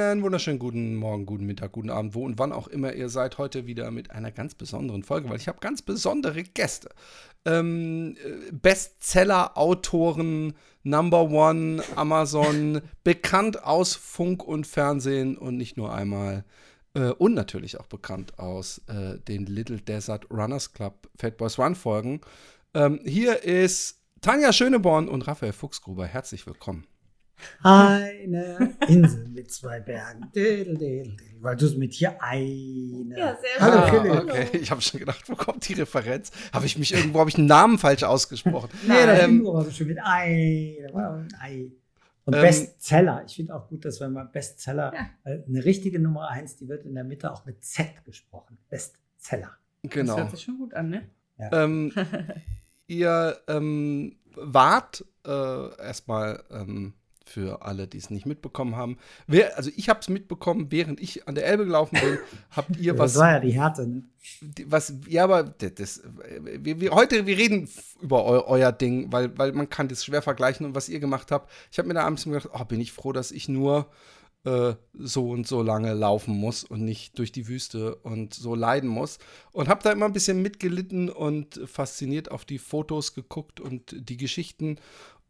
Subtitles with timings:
[0.00, 3.36] Einen wunderschönen guten Morgen, guten Mittag, guten Abend, wo und wann auch immer ihr seid.
[3.36, 6.88] Heute wieder mit einer ganz besonderen Folge, weil ich habe ganz besondere Gäste.
[7.44, 8.16] Ähm,
[8.50, 16.44] Bestseller-Autoren, Number One, Amazon, bekannt aus Funk und Fernsehen und nicht nur einmal.
[16.94, 21.74] Äh, und natürlich auch bekannt aus äh, den Little Desert Runners Club Fat Boys Run
[21.74, 22.22] Folgen.
[22.72, 26.06] Ähm, hier ist Tanja Schöneborn und Raphael Fuchsgruber.
[26.06, 26.86] Herzlich willkommen.
[27.62, 30.30] Eine Insel mit zwei Bergen.
[30.34, 33.14] Dädel, dädel, dädel, weil du es mit hier eine.
[33.18, 36.30] Ja, sehr Hallo, Ah, okay, ich habe schon gedacht, wo kommt die Referenz?
[36.52, 38.70] Habe ich mich irgendwo, habe ich einen Namen falsch ausgesprochen?
[38.86, 40.78] Nee, das Ähm, war so schön mit Ei.
[42.26, 43.24] Und Ähm, Bestseller.
[43.26, 45.32] Ich finde auch gut, dass wenn man Bestseller, Ja.
[45.32, 48.58] äh, eine richtige Nummer eins, die wird in der Mitte auch mit Z gesprochen.
[48.68, 49.50] Bestseller.
[49.82, 50.16] Das Genau.
[50.18, 51.02] hört sich schon gut an, ne?
[51.38, 51.90] Ähm,
[52.86, 55.30] ihr ähm, wart äh,
[55.82, 56.92] erstmal ähm,
[57.30, 58.98] für alle, die es nicht mitbekommen haben.
[59.26, 62.18] Wer, also ich habe es mitbekommen, während ich an der Elbe gelaufen bin.
[62.50, 64.02] Habt ihr was das war ja die Härte, ne?
[64.66, 66.02] was, ja, aber das, das
[66.42, 67.68] wir, wir, heute, wir reden
[68.00, 71.30] über eu, euer Ding, weil, weil man kann das schwer vergleichen und was ihr gemacht
[71.30, 71.50] habt.
[71.70, 73.86] Ich habe mir da abends gedacht, oh, bin ich froh, dass ich nur
[74.44, 78.88] äh, so und so lange laufen muss und nicht durch die Wüste und so leiden
[78.88, 79.18] muss.
[79.52, 84.16] Und habe da immer ein bisschen mitgelitten und fasziniert auf die Fotos geguckt und die
[84.16, 84.78] Geschichten.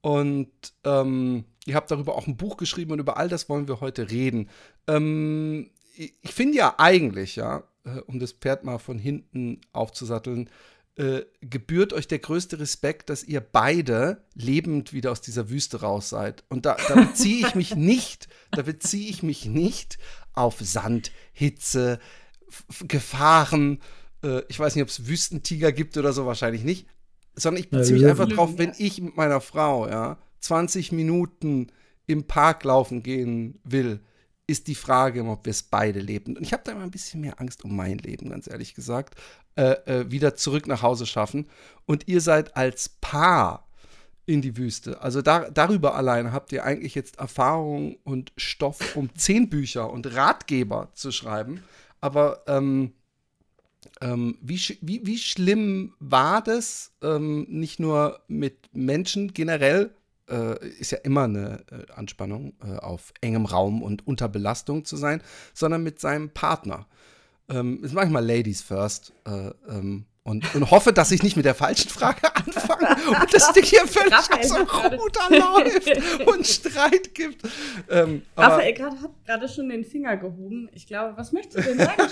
[0.00, 0.50] Und
[0.84, 4.10] ähm, ihr habt darüber auch ein Buch geschrieben und über all das wollen wir heute
[4.10, 4.48] reden.
[4.86, 10.48] Ähm, ich finde ja eigentlich, ja, äh, um das Pferd mal von hinten aufzusatteln,
[10.96, 16.08] äh, gebührt euch der größte Respekt, dass ihr beide lebend wieder aus dieser Wüste raus
[16.08, 16.44] seid.
[16.48, 19.98] Und da, da beziehe ich mich nicht, da beziehe ich mich nicht
[20.32, 22.00] auf Sand, Hitze,
[22.86, 23.80] Gefahren.
[24.22, 26.86] Äh, ich weiß nicht, ob es Wüstentiger gibt oder so, wahrscheinlich nicht.
[27.40, 31.68] Sondern ich beziehe mich einfach drauf, wenn ich mit meiner Frau, ja, 20 Minuten
[32.06, 34.00] im Park laufen gehen will,
[34.46, 36.36] ist die Frage, ob wir es beide leben.
[36.36, 39.14] Und ich habe da immer ein bisschen mehr Angst um mein Leben, ganz ehrlich gesagt.
[39.56, 41.46] Äh, äh, wieder zurück nach Hause schaffen.
[41.86, 43.68] Und ihr seid als Paar
[44.26, 45.00] in die Wüste.
[45.00, 50.14] Also da, darüber alleine habt ihr eigentlich jetzt Erfahrung und Stoff, um zehn Bücher und
[50.14, 51.62] Ratgeber zu schreiben.
[52.00, 52.92] Aber ähm,
[54.00, 59.94] ähm, wie, sch- wie, wie schlimm war das, ähm, nicht nur mit Menschen generell,
[60.28, 64.96] äh, ist ja immer eine äh, Anspannung, äh, auf engem Raum und unter Belastung zu
[64.96, 65.22] sein,
[65.54, 66.86] sondern mit seinem Partner.
[67.48, 69.12] Ähm, ist manchmal Ladies first.
[69.26, 72.88] Äh, ähm, und, und hoffe, dass ich nicht mit der falschen Frage anfange
[73.20, 77.42] und das Ding hier völlig Raphael aus dem Ruder läuft und Streit gibt.
[77.88, 80.68] Ähm, aber, Raphael grad, hat gerade schon den Finger gehoben.
[80.74, 82.02] Ich glaube, was möchtest du denn sagen?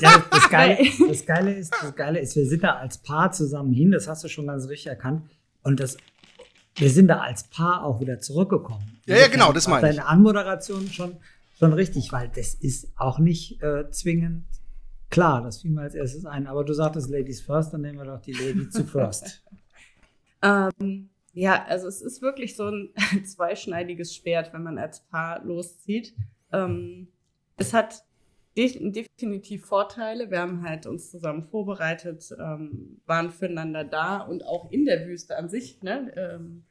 [0.00, 0.78] Ja, das, Geile,
[1.08, 4.24] das, Geile ist, das Geile ist, wir sind da als Paar zusammen hin, das hast
[4.24, 5.22] du schon ganz richtig erkannt.
[5.62, 5.96] Und das,
[6.76, 9.00] wir sind da als Paar auch wieder zurückgekommen.
[9.06, 9.96] Ja, ja, genau, das meine ich.
[9.96, 11.16] Deine Anmoderation schon,
[11.58, 14.44] schon richtig, weil das ist auch nicht äh, zwingend
[15.14, 16.46] klar, das fiel mir als erstes ein.
[16.48, 19.44] Aber du sagtest Ladies first, dann nehmen wir doch die Lady zu first.
[20.42, 22.90] ähm, ja, also es ist wirklich so ein
[23.24, 26.14] zweischneidiges Schwert, wenn man als Paar loszieht.
[26.52, 27.08] Ähm,
[27.56, 28.04] es hat
[28.56, 30.30] de definitiv Vorteile.
[30.30, 35.36] Wir haben halt uns zusammen vorbereitet, ähm, waren füreinander da und auch in der Wüste
[35.36, 36.64] an sich ne, ähm,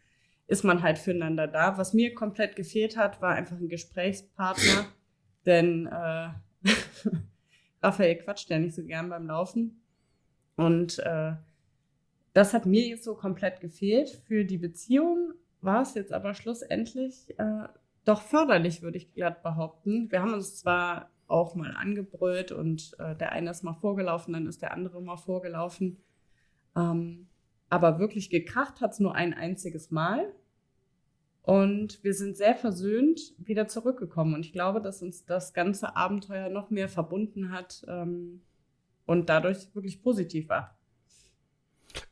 [0.47, 1.77] ist man halt füreinander da.
[1.77, 4.85] Was mir komplett gefehlt hat, war einfach ein Gesprächspartner,
[5.45, 6.29] denn äh,
[7.83, 9.81] Raphael quatscht ja nicht so gern beim Laufen.
[10.55, 11.33] Und äh,
[12.33, 14.09] das hat mir jetzt so komplett gefehlt.
[14.09, 17.67] Für die Beziehung war es jetzt aber schlussendlich äh,
[18.05, 20.11] doch förderlich, würde ich glatt behaupten.
[20.11, 24.47] Wir haben uns zwar auch mal angebrüllt und äh, der eine ist mal vorgelaufen, dann
[24.47, 25.97] ist der andere mal vorgelaufen.
[26.75, 27.27] Ähm,
[27.69, 30.31] aber wirklich gekracht hat es nur ein einziges Mal.
[31.43, 34.33] Und wir sind sehr versöhnt wieder zurückgekommen.
[34.33, 38.41] Und ich glaube, dass uns das ganze Abenteuer noch mehr verbunden hat ähm,
[39.05, 40.77] und dadurch wirklich positiv war.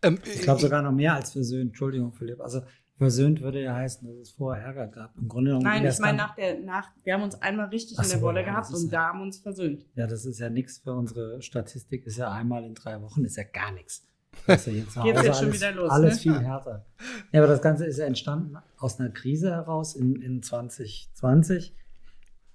[0.03, 1.69] ähm, Ich glaube sogar noch mehr als versöhnt.
[1.69, 2.41] Entschuldigung, Philipp.
[2.41, 2.61] Also
[2.97, 5.17] versöhnt würde ja heißen, dass es vorher Ärger gab.
[5.17, 8.03] Im Grunde genommen Nein, ich meine, nach der, nach, wir haben uns einmal richtig Ach
[8.03, 9.85] in der so, Wolle ja, gehabt und ja- da haben wir uns versöhnt.
[9.95, 13.37] Ja, das ist ja nichts für unsere Statistik, ist ja einmal in drei Wochen, ist
[13.37, 14.05] ja gar nichts.
[14.47, 16.19] Das ist jetzt Hause jetzt schon alles, wieder los, alles ne?
[16.21, 16.85] viel härter.
[17.31, 21.75] Ja, aber das Ganze ist ja entstanden aus einer Krise heraus in, in 2020,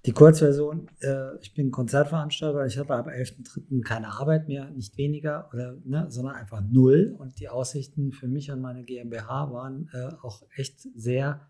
[0.06, 3.82] Die Kurzversion, äh, ich bin Konzertveranstalter, ich hatte ab 11.3.
[3.82, 7.14] keine Arbeit mehr, nicht weniger, oder, ne, sondern einfach null.
[7.18, 11.40] Und die Aussichten für mich und meine GmbH waren äh, auch echt sehr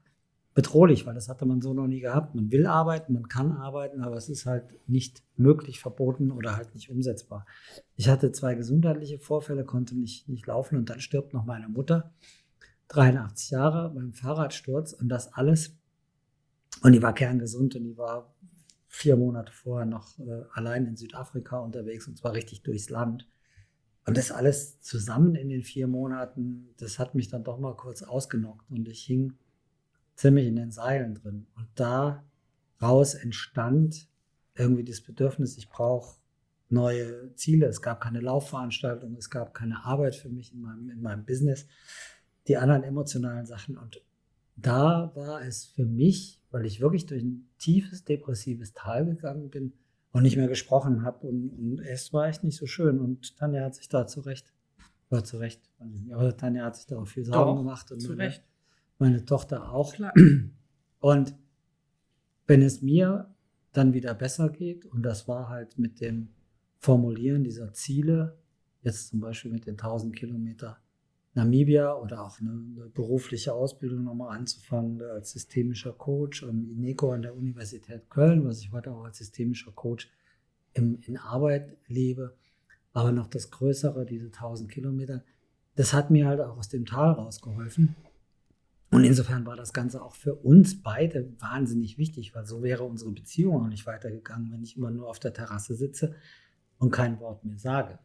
[0.57, 2.35] bedrohlich, weil das hatte man so noch nie gehabt.
[2.35, 6.75] Man will arbeiten, man kann arbeiten, aber es ist halt nicht möglich, verboten oder halt
[6.75, 7.45] nicht umsetzbar.
[7.95, 12.15] Ich hatte zwei gesundheitliche Vorfälle, konnte nicht, nicht laufen und dann stirbt noch meine Mutter,
[12.89, 15.77] 83 Jahre, beim Fahrradsturz und das alles.
[16.83, 18.35] Und die war kerngesund und die war
[18.89, 23.29] vier Monate vorher noch äh, allein in Südafrika unterwegs und zwar richtig durchs Land.
[24.07, 28.03] Und das alles zusammen in den vier Monaten, das hat mich dann doch mal kurz
[28.03, 29.35] ausgenockt und ich hing
[30.17, 31.47] ziemlich in den Seilen drin.
[31.55, 34.09] Und daraus entstand
[34.55, 36.17] irgendwie das Bedürfnis, ich brauche
[36.69, 37.67] neue Ziele.
[37.67, 41.67] Es gab keine Laufveranstaltung, es gab keine Arbeit für mich in meinem, in meinem Business,
[42.49, 43.77] die anderen emotionalen Sachen.
[43.77, 44.03] Und
[44.57, 49.75] da war es für mich, weil ich wirklich durch ein tiefes depressives Tal gegangen bin
[50.13, 51.27] und nicht mehr gesprochen habe.
[51.27, 52.99] Und, und es war echt nicht so schön.
[53.01, 54.53] Und Tanja hat sich da zurecht,
[55.11, 55.71] war zurecht,
[56.11, 57.93] aber Tanja hat sich darauf viel Sorgen gemacht.
[57.93, 58.43] Und Zu Recht.
[58.99, 59.95] Meine Tochter auch.
[61.01, 61.35] Und
[62.47, 63.35] wenn es mir
[63.73, 66.29] dann wieder besser geht, und das war halt mit dem
[66.79, 68.39] Formulieren dieser Ziele,
[68.83, 70.79] jetzt zum Beispiel mit den 1000 Kilometer
[71.35, 77.23] Namibia oder auch eine, eine berufliche Ausbildung nochmal anzufangen als systemischer Coach am INECO an
[77.23, 80.11] der Universität Köln, was ich heute auch als systemischer Coach
[80.73, 82.35] im, in Arbeit lebe.
[82.95, 85.23] Aber noch das Größere, diese 1000 Kilometer,
[85.75, 87.95] das hat mir halt auch aus dem Tal rausgeholfen.
[88.91, 93.11] Und insofern war das Ganze auch für uns beide wahnsinnig wichtig, weil so wäre unsere
[93.11, 96.15] Beziehung auch nicht weitergegangen, wenn ich immer nur auf der Terrasse sitze
[96.79, 97.99] und kein Wort mehr sage.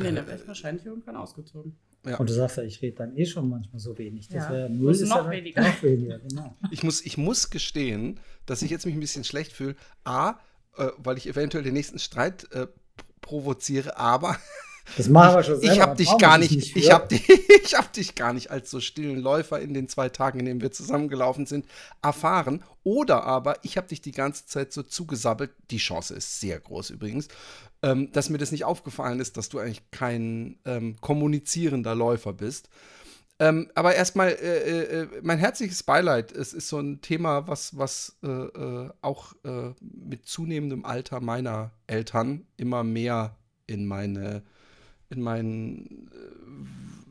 [0.00, 1.76] Nee, da wäre ich wahrscheinlich irgendwann ausgezogen.
[2.06, 2.16] Ja.
[2.18, 4.28] Und du sagst ja, ich rede dann eh schon manchmal so wenig.
[4.28, 4.50] Das Ja.
[4.52, 4.92] wäre null.
[4.92, 5.62] Ist noch weniger.
[5.62, 6.56] Noch weniger, genau.
[6.70, 9.74] Ich muss, ich muss gestehen, dass ich jetzt mich ein bisschen schlecht fühle.
[10.04, 10.38] A,
[10.76, 12.68] äh, weil ich eventuell den nächsten Streit äh,
[13.20, 14.36] provoziere, aber
[14.96, 15.74] Das machen wir schon selber.
[15.74, 16.78] ich habe dich gar nicht, für.
[16.78, 17.28] ich habe dich,
[17.64, 20.60] ich habe dich gar nicht als so stillen Läufer in den zwei Tagen, in denen
[20.60, 21.66] wir zusammengelaufen sind,
[22.02, 22.62] erfahren.
[22.84, 25.50] Oder aber ich habe dich die ganze Zeit so zugesabbelt.
[25.70, 27.28] Die Chance ist sehr groß übrigens,
[27.82, 32.68] ähm, dass mir das nicht aufgefallen ist, dass du eigentlich kein ähm, kommunizierender Läufer bist.
[33.40, 36.32] Ähm, aber erstmal äh, äh, mein herzliches Beileid.
[36.32, 41.70] Es ist so ein Thema, was, was äh, äh, auch äh, mit zunehmendem Alter meiner
[41.86, 43.36] Eltern immer mehr
[43.68, 44.42] in meine,
[45.10, 46.08] in mein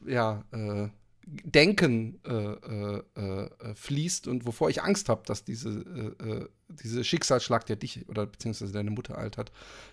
[0.05, 0.89] äh, ja, äh,
[1.29, 7.75] Denken äh, äh, äh, fließt und wovor ich Angst habe, dass diese, diese Schicksalsschlag, der
[7.75, 9.51] dich oder beziehungsweise deine Mutter ereilt hat,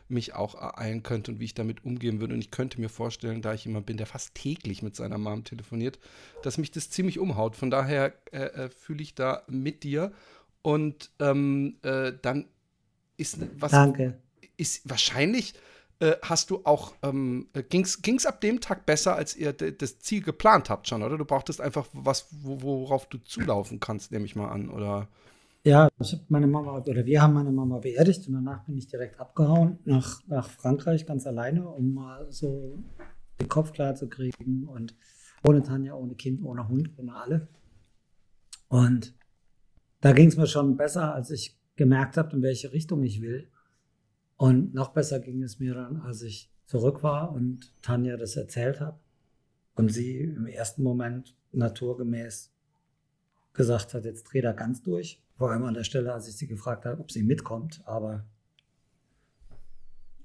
[0.08, 2.34] mich auch ereilen könnte und wie ich damit umgehen würde.
[2.34, 5.42] Und ich könnte mir vorstellen, da ich jemand bin, der fast täglich mit seiner Mom
[5.42, 5.98] telefoniert,
[6.44, 7.56] dass mich das ziemlich umhaut.
[7.56, 8.12] Von daher
[8.76, 10.12] fühle ich da mit dir.
[10.62, 12.46] Und ähm, äh, dann
[13.16, 14.18] ist was Danke.
[14.56, 15.54] ist wahrscheinlich
[16.00, 20.22] äh, hast du auch, ähm, ging es ab dem Tag besser, als ihr das Ziel
[20.22, 21.18] geplant habt schon, oder?
[21.18, 25.08] Du brauchtest einfach was, wo, worauf du zulaufen kannst, nehme ich mal an, oder?
[25.64, 28.86] Ja, ich habe meine Mama, oder wir haben meine Mama beerdigt und danach bin ich
[28.86, 32.78] direkt abgehauen nach, nach Frankreich ganz alleine, um mal so
[33.40, 34.94] den Kopf klar zu kriegen und
[35.42, 37.48] ohne Tanja, ohne Kind, ohne Hund, ohne alle.
[38.68, 39.14] Und
[40.00, 43.50] da ging es mir schon besser, als ich gemerkt habe, in welche Richtung ich will.
[44.36, 48.80] Und noch besser ging es mir dann, als ich zurück war und Tanja das erzählt
[48.80, 48.98] habe
[49.74, 52.50] und sie im ersten Moment naturgemäß
[53.52, 55.20] gesagt hat, jetzt dreh da ganz durch.
[55.36, 57.82] Vor allem an der Stelle, als ich sie gefragt habe, ob sie mitkommt.
[57.84, 58.24] Aber,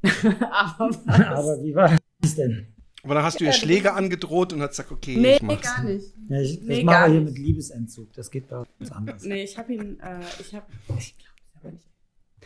[0.50, 1.08] Aber was?
[1.08, 2.68] aber wie war das denn?
[3.04, 5.64] Aber dann hast du ihr Schläge angedroht und hast gesagt, okay, Nee, ich mach's.
[5.76, 6.14] gar nicht.
[6.28, 7.38] Ja, ich, das Nee, machen gar wir hier nicht.
[7.38, 8.12] mit Liebesentzug.
[8.14, 9.24] Das geht bei uns anders.
[9.24, 10.66] Nee, ich habe ihn, äh, ich habe,
[10.98, 11.88] ich glaube, ich habe nicht.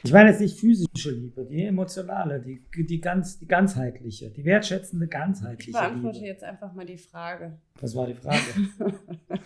[0.05, 5.05] Ich meine jetzt nicht physische Liebe, die emotionale, die, die, ganz, die ganzheitliche, die wertschätzende,
[5.05, 6.27] Ich ganzheitliche beantworte Liebe.
[6.27, 7.57] jetzt einfach mal die Frage.
[7.79, 8.39] Das war die Frage.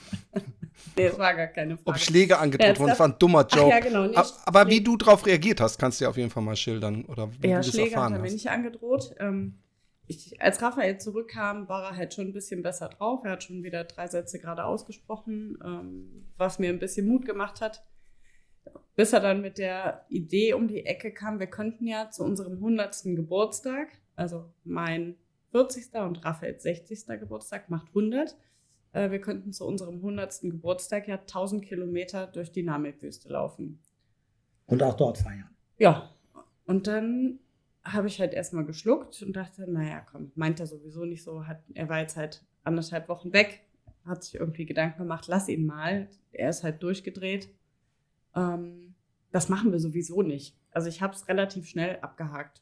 [0.95, 1.89] Nee, es war gar keine Frage.
[1.89, 3.69] Ob Schläge angedroht Ja, wurden, das war ein dummer Ach Joke.
[3.69, 4.05] ja, genau.
[4.07, 6.55] Nee, A- Aber wie du darauf reagiert hast, kannst du ja auf jeden Fall mal
[6.55, 9.15] schildern, oder wie Ja, du das Schläge hat erfahren er mir nicht angedroht.
[9.19, 9.55] Ähm,
[10.05, 13.21] ich, als Raphael zurückkam, war er halt schon ein bisschen besser drauf.
[13.25, 17.59] Er hat schon wieder drei Sätze gerade ausgesprochen, ähm, was mir ein bisschen Mut gemacht
[17.59, 17.83] hat.
[18.95, 22.53] Bis er dann mit der Idee um die Ecke kam, wir könnten ja zu unserem
[22.53, 23.03] 100.
[23.15, 25.15] Geburtstag, also mein
[25.51, 25.93] 40.
[25.95, 27.05] und Raphaels 60.
[27.19, 28.35] Geburtstag macht 100,
[28.93, 30.41] äh, wir könnten zu unserem 100.
[30.41, 33.79] Geburtstag ja 1000 Kilometer durch die Namibwüste laufen.
[34.65, 35.49] Und auch dort feiern.
[35.77, 36.09] Ja,
[36.65, 37.39] und dann
[37.83, 41.47] habe ich halt erstmal geschluckt und dachte, naja, komm, meint er sowieso nicht so.
[41.47, 43.61] Hat, er war jetzt halt anderthalb Wochen weg,
[44.05, 46.09] hat sich irgendwie Gedanken gemacht, lass ihn mal.
[46.31, 47.49] Er ist halt durchgedreht.
[48.37, 48.95] Ähm,
[49.31, 50.55] das machen wir sowieso nicht.
[50.71, 52.61] Also ich habe es relativ schnell abgehakt.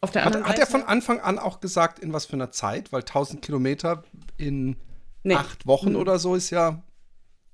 [0.00, 2.34] Auf der anderen hat, Seite, hat er von Anfang an auch gesagt, in was für
[2.34, 2.92] einer Zeit?
[2.92, 4.04] Weil 1000 Kilometer
[4.36, 4.76] in
[5.24, 5.34] nee.
[5.34, 5.96] acht Wochen mhm.
[5.96, 6.82] oder so ist ja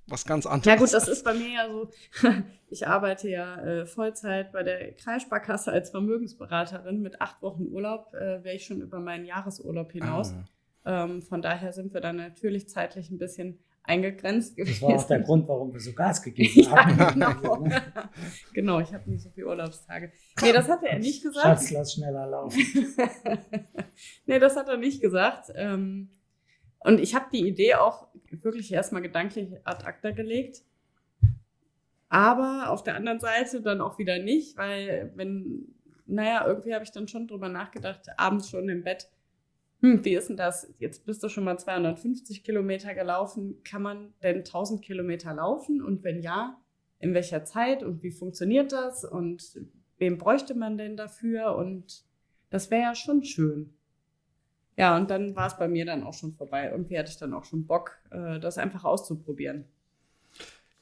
[0.07, 0.67] was ganz anderes.
[0.67, 1.91] Ja gut, das ist bei mir ja so.
[2.71, 7.03] Ich arbeite ja äh, Vollzeit bei der Kreissparkasse als Vermögensberaterin.
[7.03, 10.35] Mit acht Wochen Urlaub äh, wäre ich schon über meinen Jahresurlaub hinaus.
[10.83, 11.05] Ah.
[11.05, 14.81] Ähm, von daher sind wir dann natürlich zeitlich ein bisschen eingegrenzt gewesen.
[14.81, 16.99] Das war auch der Grund, warum wir so Gas gegeben haben.
[16.99, 17.69] ja, genau.
[18.53, 20.11] genau, ich habe nicht so viele Urlaubstage.
[20.43, 21.45] Nee, das hat er nicht gesagt.
[21.45, 22.61] Schatz, lass schneller laufen.
[24.27, 25.53] nee, das hat er nicht gesagt.
[25.55, 26.09] Ähm,
[26.81, 30.63] und ich habe die Idee auch wirklich erstmal gedanklich ad acta gelegt.
[32.09, 35.75] Aber auf der anderen Seite dann auch wieder nicht, weil wenn,
[36.07, 39.09] naja, irgendwie habe ich dann schon drüber nachgedacht, abends schon im Bett,
[39.85, 40.73] hm, wie ist denn das?
[40.79, 43.63] Jetzt bist du schon mal 250 Kilometer gelaufen.
[43.65, 45.83] Kann man denn 1000 Kilometer laufen?
[45.83, 46.59] Und wenn ja,
[47.01, 49.05] in welcher Zeit und wie funktioniert das?
[49.05, 49.61] Und
[49.99, 51.55] wem bräuchte man denn dafür?
[51.57, 52.03] Und
[52.49, 53.75] das wäre ja schon schön.
[54.79, 56.71] Ja, und dann war es bei mir dann auch schon vorbei.
[56.71, 59.67] Irgendwie hatte ich dann auch schon Bock, äh, das einfach auszuprobieren.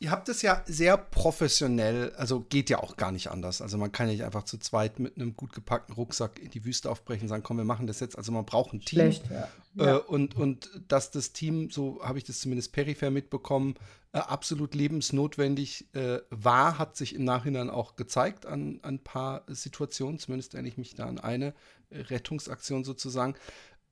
[0.03, 3.63] Ihr habt es ja sehr professionell, also geht ja auch gar nicht anders.
[3.63, 6.65] Also man kann ja nicht einfach zu zweit mit einem gut gepackten Rucksack in die
[6.65, 8.19] Wüste aufbrechen und sagen, komm, wir machen das jetzt.
[8.19, 8.99] Also man braucht ein Team.
[8.99, 9.99] Schlecht, ja.
[9.99, 13.77] Äh, und, und dass das Team, so habe ich das zumindest peripher mitbekommen,
[14.13, 20.19] äh, absolut lebensnotwendig äh, war, hat sich im Nachhinein auch gezeigt an, ein paar Situationen.
[20.19, 21.55] Zumindest erinnere ich mich da an eine
[21.93, 23.37] Rettungsaktion sozusagen.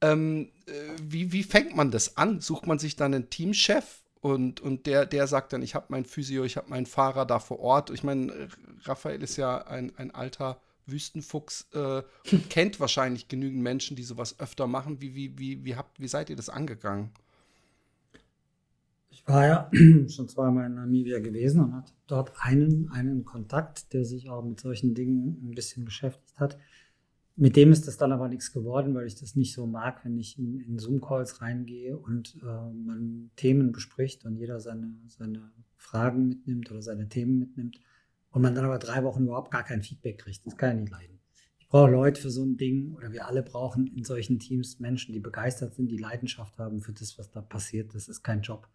[0.01, 2.41] Ähm, äh, wie, wie fängt man das an?
[2.41, 6.05] Sucht man sich dann einen Teamchef und, und der, der sagt dann, ich habe meinen
[6.05, 7.91] Physio, ich habe meinen Fahrer da vor Ort.
[7.91, 8.49] Ich meine,
[8.83, 14.39] Raphael ist ja ein, ein alter Wüstenfuchs äh, und kennt wahrscheinlich genügend Menschen, die sowas
[14.39, 15.01] öfter machen.
[15.01, 17.11] Wie, wie, wie, wie, habt, wie seid ihr das angegangen?
[19.09, 19.71] Ich war ja
[20.09, 24.61] schon zweimal in Namibia gewesen und hatte dort einen, einen Kontakt, der sich auch mit
[24.61, 26.59] solchen Dingen ein bisschen beschäftigt hat.
[27.41, 30.19] Mit dem ist das dann aber nichts geworden, weil ich das nicht so mag, wenn
[30.19, 36.29] ich in, in Zoom-Calls reingehe und äh, man Themen bespricht und jeder seine, seine Fragen
[36.29, 37.81] mitnimmt oder seine Themen mitnimmt
[38.29, 40.45] und man dann aber drei Wochen überhaupt gar kein Feedback kriegt.
[40.45, 41.19] Das kann ja nicht leiden.
[41.59, 45.15] Ich brauche Leute für so ein Ding oder wir alle brauchen in solchen Teams Menschen,
[45.15, 47.95] die begeistert sind, die Leidenschaft haben für das, was da passiert.
[47.95, 48.69] Das ist kein Job,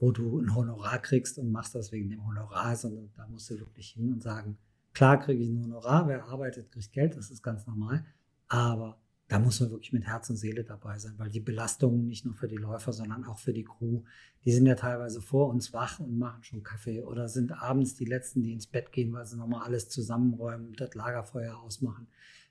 [0.00, 3.60] wo du ein Honorar kriegst und machst das wegen dem Honorar, sondern da musst du
[3.60, 4.58] wirklich hin und sagen,
[4.98, 8.04] Klar kriege ich ein Honorar, wer arbeitet, kriegt Geld, das ist ganz normal.
[8.48, 12.24] Aber da muss man wirklich mit Herz und Seele dabei sein, weil die Belastungen nicht
[12.24, 14.02] nur für die Läufer, sondern auch für die Crew,
[14.44, 18.06] die sind ja teilweise vor uns wach und machen schon Kaffee oder sind abends die
[18.06, 22.08] Letzten, die ins Bett gehen, weil sie nochmal alles zusammenräumen, das Lagerfeuer ausmachen.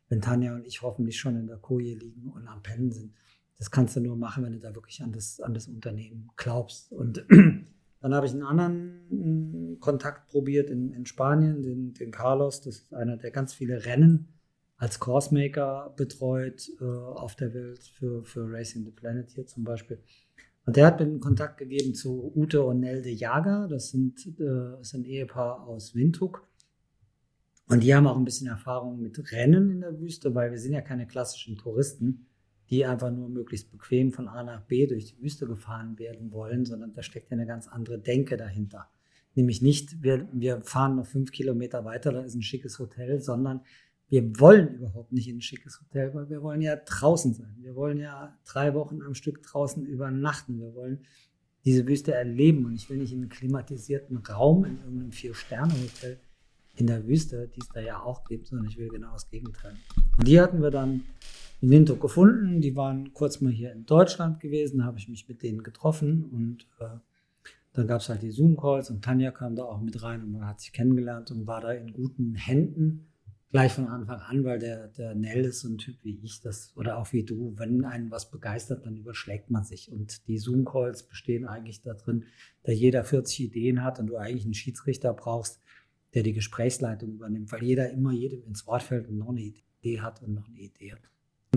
[0.08, 3.14] Wenn Tanja und ich hoffentlich schon in der Koje liegen und am Pennen sind.
[3.58, 6.94] Das kannst du nur machen, wenn du da wirklich an das, an das Unternehmen glaubst.
[6.94, 7.26] Und
[8.02, 12.62] Dann habe ich einen anderen mm, Kontakt probiert in, in Spanien, den, den, Carlos.
[12.62, 14.28] Das ist einer, der ganz viele Rennen
[14.78, 20.00] als Coursemaker betreut äh, auf der Welt für, für Racing the Planet hier zum Beispiel.
[20.66, 23.68] Und der hat mir einen Kontakt gegeben zu Ute und Nelde Jager.
[23.68, 26.46] Das sind, äh, sind ein Ehepaar aus Windhoek.
[27.70, 30.74] Und die haben auch ein bisschen Erfahrung mit Rennen in der Wüste, weil wir sind
[30.74, 32.28] ja keine klassischen Touristen
[32.70, 36.66] die einfach nur möglichst bequem von A nach B durch die Wüste gefahren werden wollen,
[36.66, 38.90] sondern da steckt ja eine ganz andere Denke dahinter.
[39.36, 43.62] Nämlich nicht, wir, wir fahren noch fünf Kilometer weiter, da ist ein schickes Hotel, sondern
[44.10, 47.56] wir wollen überhaupt nicht in ein schickes Hotel, weil wir wollen ja draußen sein.
[47.60, 50.60] Wir wollen ja drei Wochen am Stück draußen übernachten.
[50.60, 51.06] Wir wollen
[51.66, 56.20] diese Wüste erleben und ich will nicht in einem klimatisierten Raum in irgendeinem Vier-Sterne-Hotel
[56.76, 59.76] in der Wüste, die es da ja auch gibt, sondern ich will genau das Gegenteil.
[60.18, 61.04] Und die hatten wir dann
[61.62, 62.62] in Windhoek gefunden.
[62.62, 66.68] Die waren kurz mal hier in Deutschland gewesen, habe ich mich mit denen getroffen und
[66.80, 67.00] äh,
[67.74, 70.48] dann gab es halt die Zoom-Calls und Tanja kam da auch mit rein und man
[70.48, 73.08] hat sich kennengelernt und war da in guten Händen
[73.52, 76.74] gleich von Anfang an, weil der, der Nell ist so ein Typ wie ich, das,
[76.76, 79.92] oder auch wie du, wenn einen was begeistert, dann überschlägt man sich.
[79.92, 82.26] Und die Zoom-Calls bestehen eigentlich darin,
[82.64, 85.62] da jeder 40 Ideen hat und du eigentlich einen Schiedsrichter brauchst,
[86.14, 90.02] der die Gesprächsleitung übernimmt, weil jeder immer jedem ins Wort fällt und noch eine Idee
[90.02, 91.02] hat und noch eine Idee hat.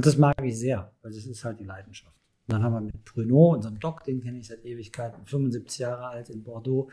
[0.00, 2.16] Und das mag ich sehr, weil das ist halt die Leidenschaft.
[2.46, 6.06] Und dann haben wir mit Bruno, unserem Doc, den kenne ich seit Ewigkeiten, 75 Jahre
[6.06, 6.88] alt in Bordeaux,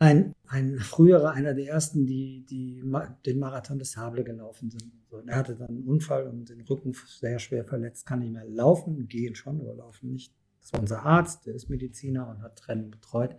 [0.00, 2.82] ein, ein früherer, einer der ersten, die, die
[3.24, 4.90] den Marathon des Sable gelaufen sind.
[5.10, 8.44] Und er hatte dann einen Unfall und den Rücken sehr schwer verletzt, kann nicht mehr
[8.44, 10.34] laufen, gehen schon, aber laufen nicht.
[10.60, 13.36] Das war unser Arzt, der ist Mediziner und hat Rennen betreut.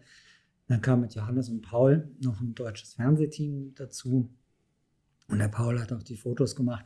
[0.70, 4.30] Dann kam mit Johannes und Paul noch ein deutsches Fernsehteam dazu.
[5.28, 6.86] Und der Paul hat auch die Fotos gemacht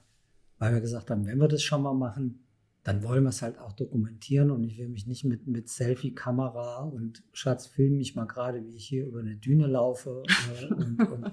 [0.62, 2.46] weil wir gesagt haben, wenn wir das schon mal machen,
[2.84, 6.84] dann wollen wir es halt auch dokumentieren und ich will mich nicht mit, mit Selfie-Kamera
[6.84, 10.22] und Schatz, film mich mal gerade, wie ich hier über eine Düne laufe
[10.62, 11.32] äh, und, und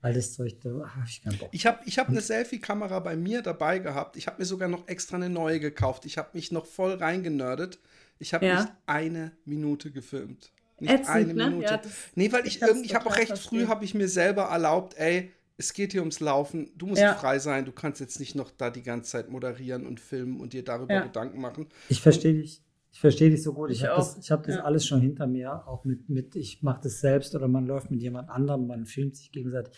[0.00, 1.50] all das Zeug, da habe ich keinen Bock.
[1.52, 4.16] Ich habe ich hab eine Selfie-Kamera bei mir dabei gehabt.
[4.16, 6.06] Ich habe mir sogar noch extra eine neue gekauft.
[6.06, 7.78] Ich habe mich noch voll reingenördet.
[8.18, 8.62] Ich habe Ja.
[8.62, 10.52] nicht eine Minute gefilmt.
[10.78, 11.50] Nicht Ätzend, eine ne?
[11.50, 11.64] Minute.
[11.66, 14.44] Ja, das- nee, weil ich irgendwie, ich habe auch recht früh, habe ich mir selber
[14.44, 16.70] erlaubt, ey, es geht hier ums Laufen.
[16.76, 17.14] Du musst Ja.
[17.14, 17.64] frei sein.
[17.66, 20.94] Du kannst jetzt nicht noch da die ganze Zeit moderieren und filmen und dir darüber
[20.94, 21.02] Ja.
[21.04, 21.66] Gedanken machen.
[21.90, 22.62] Ich verstehe dich.
[22.92, 23.70] Ich verstehe dich so gut.
[23.70, 24.20] Ich, Ich habe das, auch.
[24.20, 24.64] ich hab das Ja.
[24.64, 28.00] alles schon hinter mir, auch mit, mit ich mache das selbst oder man läuft mit
[28.02, 29.72] jemand anderem, man filmt sich gegenseitig.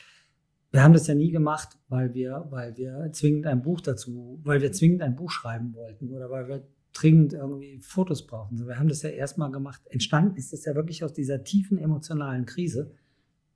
[0.71, 4.63] Wir haben das ja nie gemacht, weil wir, weil wir zwingend ein Buch dazu, weil
[4.63, 8.57] wir zwingend ein Buch schreiben wollten oder weil wir dringend irgendwie Fotos brauchen.
[8.57, 9.83] So, Wir haben das ja erstmal gemacht.
[9.91, 12.93] Entstanden ist das ja wirklich aus dieser tiefen emotionalen Krise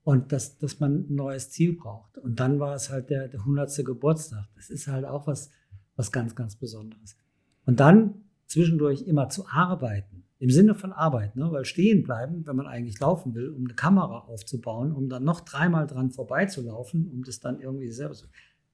[0.07, 2.17] und dass, dass man ein neues Ziel braucht.
[2.19, 3.85] Und dann war es halt der, der 100.
[3.85, 4.47] Geburtstag.
[4.55, 5.51] Das ist halt auch was,
[5.97, 7.19] was ganz, ganz Besonderes.
[7.65, 8.15] Und dann
[8.47, 11.51] zwischendurch immer zu arbeiten, im Sinne von Arbeit, ne?
[11.51, 15.41] weil stehen bleiben, wenn man eigentlich laufen will, um eine Kamera aufzubauen, um dann noch
[15.41, 18.29] dreimal dran vorbeizulaufen, um das dann irgendwie selber zu.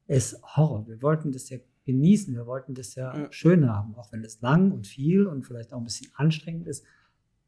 [0.09, 0.87] ist Horror.
[0.87, 3.33] Wir wollten das ja genießen, wir wollten das ja, Ja.
[3.33, 6.85] schön haben, auch wenn es lang und viel und vielleicht auch ein bisschen anstrengend ist.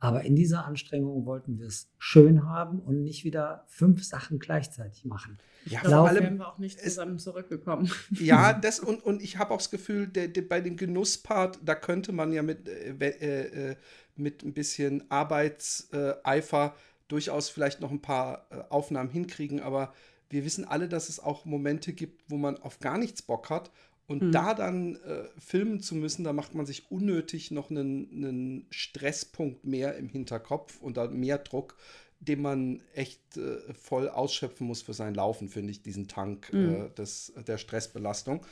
[0.04, 5.04] Aber in dieser Anstrengung wollten wir es schön haben und nicht wieder fünf Sachen gleichzeitig
[5.04, 5.38] machen.
[5.66, 7.90] Ja, Darauf vor allem, wären wir auch nicht es- zusammen zurückgekommen.
[8.20, 11.74] Ja, das und, und ich habe auch das Gefühl, der, der, bei dem Genusspart, da
[11.74, 13.76] könnte man ja mit, äh, äh, äh,
[14.16, 16.74] mit ein bisschen Arbeitseifer
[17.08, 19.92] durchaus vielleicht noch ein paar äh, Aufnahmen hinkriegen, aber
[20.30, 23.70] wir wissen alle, dass es auch Momente gibt, wo man auf gar nichts Bock hat.
[24.06, 24.32] Und Mhm.
[24.32, 29.64] da dann äh, filmen zu müssen, da macht man sich unnötig noch einen, einen Stresspunkt
[29.64, 31.76] mehr im Hinterkopf und dann mehr Druck,
[32.20, 36.56] den man echt äh, voll ausschöpfen muss für sein Laufen, finde ich, diesen Tank äh,
[36.56, 36.94] Mhm.
[36.96, 38.44] des, der Stressbelastung.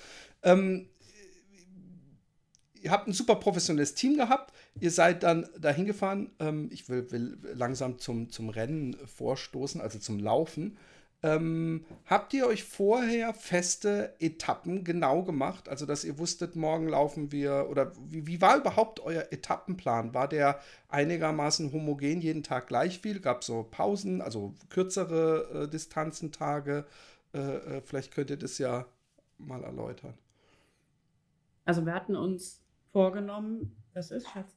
[0.43, 0.89] Ähm,
[2.81, 4.53] ihr habt ein super professionelles Team gehabt.
[4.81, 6.31] Ihr seid dann dahin gefahren.
[6.41, 10.77] Ähm, ich will, will langsam zum, zum Rennen vorstoßen, also zum Laufen.
[11.25, 15.69] Ähm, habt ihr euch vorher feste Etappen genau gemacht?
[15.69, 20.15] Also, dass ihr wusstet, morgen laufen wir oder wie, wie war überhaupt euer Etappenplan?
[20.15, 23.21] War der einigermaßen homogen, jeden Tag gleich viel?
[23.21, 26.87] Gab es so Pausen, also kürzere äh, Distanzen, Tage?
[27.33, 28.87] Äh, äh, vielleicht könnt ihr das ja
[29.39, 30.15] mal erläutern.
[31.65, 34.57] Also wir hatten uns vorgenommen, was ist, Schatz?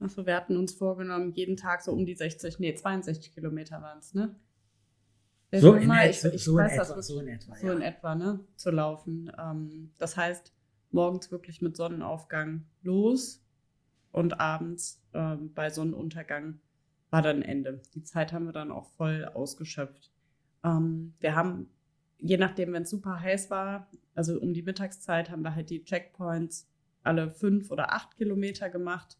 [0.00, 3.98] Achso, wir hatten uns vorgenommen, jeden Tag so um die 60, nee, 62 Kilometer waren
[3.98, 4.34] es, ne?
[5.56, 7.28] Wer So in immer, etwa, ich, ich so in weiß das etwa, wirklich so in
[7.28, 7.72] etwa, so ja.
[7.72, 8.40] in etwa, ne?
[8.56, 9.32] Zu laufen.
[9.38, 10.52] Ähm, das heißt,
[10.90, 13.42] morgens wirklich mit Sonnenaufgang los
[14.12, 16.60] und abends ähm, bei Sonnenuntergang
[17.10, 17.80] war dann Ende.
[17.94, 20.10] Die Zeit haben wir dann auch voll ausgeschöpft.
[20.64, 21.70] Ähm, wir haben,
[22.18, 25.84] je nachdem, wenn es super heiß war, also um die Mittagszeit, haben wir halt die
[25.84, 26.68] Checkpoints
[27.02, 29.18] alle fünf oder acht Kilometer gemacht.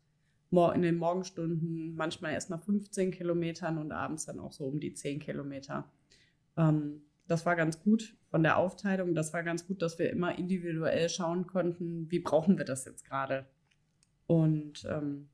[0.74, 4.94] In den Morgenstunden manchmal erst nach 15 Kilometern und abends dann auch so um die
[4.94, 5.90] 10 Kilometer.
[6.56, 9.14] Ähm, das war ganz gut von der Aufteilung.
[9.14, 13.04] Das war ganz gut, dass wir immer individuell schauen konnten, wie brauchen wir das jetzt
[13.04, 13.46] gerade.
[14.26, 15.28] Und ähm,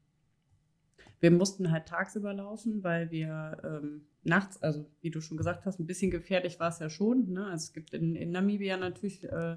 [1.20, 5.78] wir mussten halt tagsüber laufen, weil wir ähm, nachts, also wie du schon gesagt hast,
[5.78, 7.32] ein bisschen gefährlich war es ja schon.
[7.32, 7.44] Ne?
[7.46, 9.56] Also es gibt in, in Namibia natürlich äh,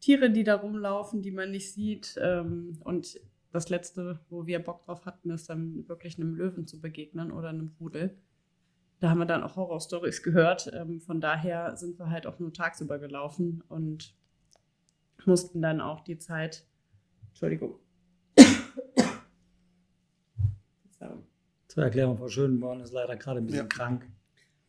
[0.00, 2.18] Tiere, die da rumlaufen, die man nicht sieht.
[2.20, 3.20] Ähm, und
[3.52, 7.50] das letzte, wo wir Bock drauf hatten, ist dann wirklich einem Löwen zu begegnen oder
[7.50, 8.16] einem Rudel.
[9.02, 10.70] Da haben wir dann auch Horrorstories gehört.
[10.72, 14.14] Ähm, von daher sind wir halt auch nur tagsüber gelaufen und
[15.26, 16.64] mussten dann auch die Zeit,
[17.30, 17.74] Entschuldigung.
[21.66, 23.66] Zur Erklärung, Frau Schönborn ist leider gerade ein bisschen Ja.
[23.66, 24.06] krank,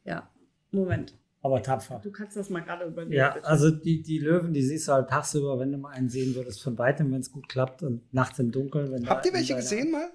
[0.06, 0.30] Ja,
[0.72, 1.16] Moment.
[1.42, 2.00] aber tapfer.
[2.02, 3.14] Du kannst das mal gerade überlegen.
[3.14, 3.46] Ja, bitte.
[3.46, 6.64] also die, die Löwen, die siehst du halt tagsüber, wenn du mal einen sehen würdest,
[6.64, 8.92] von weitem, wenn es gut klappt und nachts im Dunkeln.
[8.92, 10.10] Wenn Habt ihr welche gesehen mal?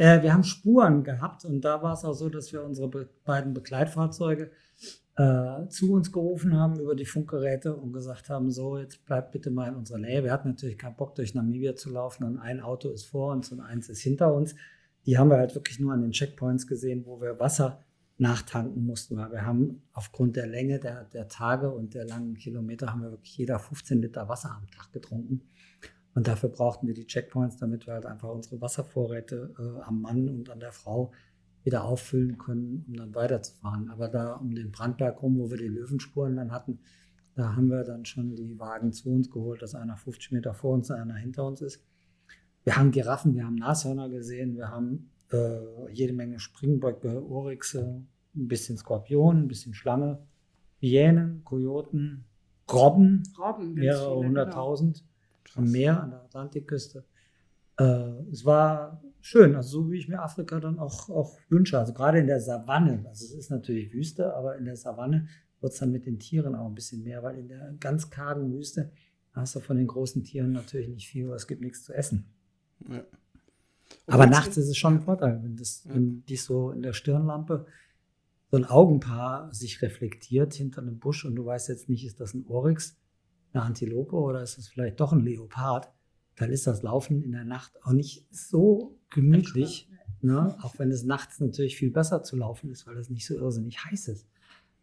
[0.00, 3.10] Äh, wir haben Spuren gehabt und da war es auch so, dass wir unsere be
[3.26, 4.50] beiden Begleitfahrzeuge
[5.16, 9.50] äh, zu uns gerufen haben über die Funkgeräte und gesagt haben, so, jetzt bleibt bitte
[9.50, 10.24] mal in unserer Nähe.
[10.24, 13.52] Wir hatten natürlich keinen Bock, durch Namibia zu laufen und ein Auto ist vor uns
[13.52, 14.54] und eins ist hinter uns.
[15.04, 17.84] Die haben wir halt wirklich nur an den Checkpoints gesehen, wo wir Wasser
[18.16, 22.90] nachtanken mussten, weil wir haben aufgrund der Länge der, der Tage und der langen Kilometer
[22.90, 25.42] haben wir wirklich jeder 15 Liter Wasser am Tag getrunken.
[26.14, 30.28] Und dafür brauchten wir die Checkpoints, damit wir halt einfach unsere Wasservorräte äh, am Mann
[30.28, 31.12] und an der Frau
[31.62, 33.90] wieder auffüllen können, um dann weiterzufahren.
[33.90, 36.80] Aber da um den Brandberg rum, wo wir die Löwenspuren dann hatten,
[37.34, 40.74] da haben wir dann schon die Wagen zu uns geholt, dass einer 50 Meter vor
[40.74, 41.84] uns, einer hinter uns ist.
[42.64, 48.02] Wir haben Giraffen, wir haben Nashörner gesehen, wir haben äh, jede Menge Springböcke, Oryxe,
[48.34, 50.18] ein bisschen Skorpion, ein bisschen Schlange,
[50.78, 52.24] Hyänen, Kojoten,
[52.70, 53.74] Robben, Robben.
[53.74, 55.04] mehrere viele, hunderttausend.
[55.54, 57.04] Am Meer, an der Atlantikküste.
[57.78, 57.84] Äh,
[58.30, 61.78] es war schön, also so wie ich mir Afrika dann auch, auch wünsche.
[61.78, 65.28] Also gerade in der Savanne, also es ist natürlich Wüste, aber in der Savanne
[65.60, 68.52] wird es dann mit den Tieren auch ein bisschen mehr, weil in der ganz kargen
[68.52, 68.92] Wüste
[69.32, 72.26] hast du von den großen Tieren natürlich nicht viel, weil es gibt nichts zu essen.
[72.88, 73.04] Ja.
[74.06, 75.94] Aber nachts ist es schon ein Vorteil, wenn, das, ja.
[75.94, 77.66] wenn dich so in der Stirnlampe
[78.50, 82.34] so ein Augenpaar sich reflektiert hinter einem Busch und du weißt jetzt nicht, ist das
[82.34, 82.96] ein Oryx,
[83.52, 85.90] eine Antilope oder ist das vielleicht doch ein Leopard,
[86.36, 89.88] dann ist das Laufen in der Nacht auch nicht so gemütlich,
[90.22, 90.56] ne?
[90.62, 93.84] auch wenn es nachts natürlich viel besser zu laufen ist, weil es nicht so irrsinnig
[93.84, 94.26] heiß ist.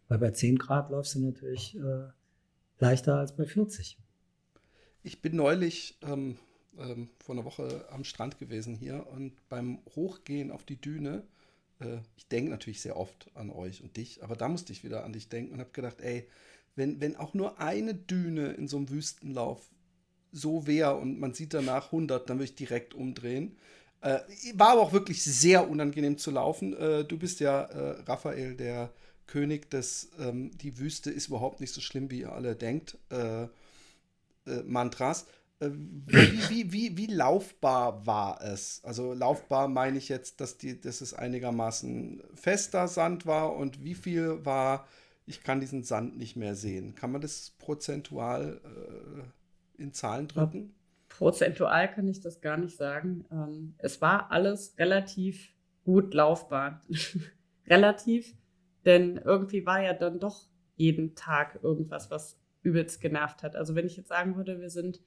[0.08, 2.08] Weil bei 10 Grad läufst du natürlich äh,
[2.80, 3.98] leichter als bei 40.
[5.04, 6.38] Ich bin neulich ähm,
[6.78, 11.24] ähm, vor einer Woche am Strand gewesen hier und beim Hochgehen auf die Düne,
[11.80, 15.04] äh, ich denke natürlich sehr oft an euch und dich, aber da musste ich wieder
[15.04, 16.28] an dich denken und habe gedacht, ey,
[16.78, 19.62] wenn, wenn auch nur eine Düne in so einem Wüstenlauf
[20.32, 23.58] so wäre und man sieht danach 100, dann würde ich direkt umdrehen.
[24.02, 24.20] Äh,
[24.54, 26.78] war aber auch wirklich sehr unangenehm zu laufen.
[26.78, 28.92] Äh, du bist ja, äh, Raphael, der
[29.26, 33.44] König des, ähm, die Wüste ist überhaupt nicht so schlimm, wie ihr alle denkt, äh,
[33.44, 33.48] äh,
[34.66, 35.26] Mantras.
[35.60, 38.82] Äh, wie, wie, wie, wie, laufbar war es?
[38.84, 43.96] Also laufbar meine ich jetzt, dass, die, dass es einigermaßen fester Sand war und wie
[43.96, 44.88] viel war,
[45.28, 46.96] ich kann diesen Sand nicht mehr sehen.
[46.96, 50.74] Kann man das prozentual äh, in Zahlen drücken?
[51.10, 53.26] Prozentual kann ich das gar nicht sagen.
[53.32, 56.82] Ähm, es war alles relativ gut laufbar.
[57.68, 58.36] relativ
[58.88, 63.58] denn irgendwie war ja dann doch jeden Tag irgendwas, was übelst genervt hat.
[63.58, 65.02] Also wenn ich jetzt sagen würde, wir sind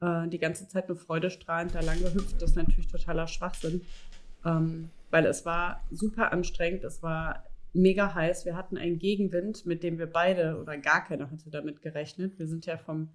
[0.00, 3.82] äh, die ganze Zeit nur freudestrahlend da lang gehüpft, das ist natürlich totaler Schwachsinn.
[4.44, 7.44] Ähm, weil es war super anstrengend, es war
[7.76, 8.44] mega heiß.
[8.44, 12.38] Wir hatten einen Gegenwind, mit dem wir beide oder gar keiner hatte damit gerechnet.
[12.38, 13.10] Wir sind ja vom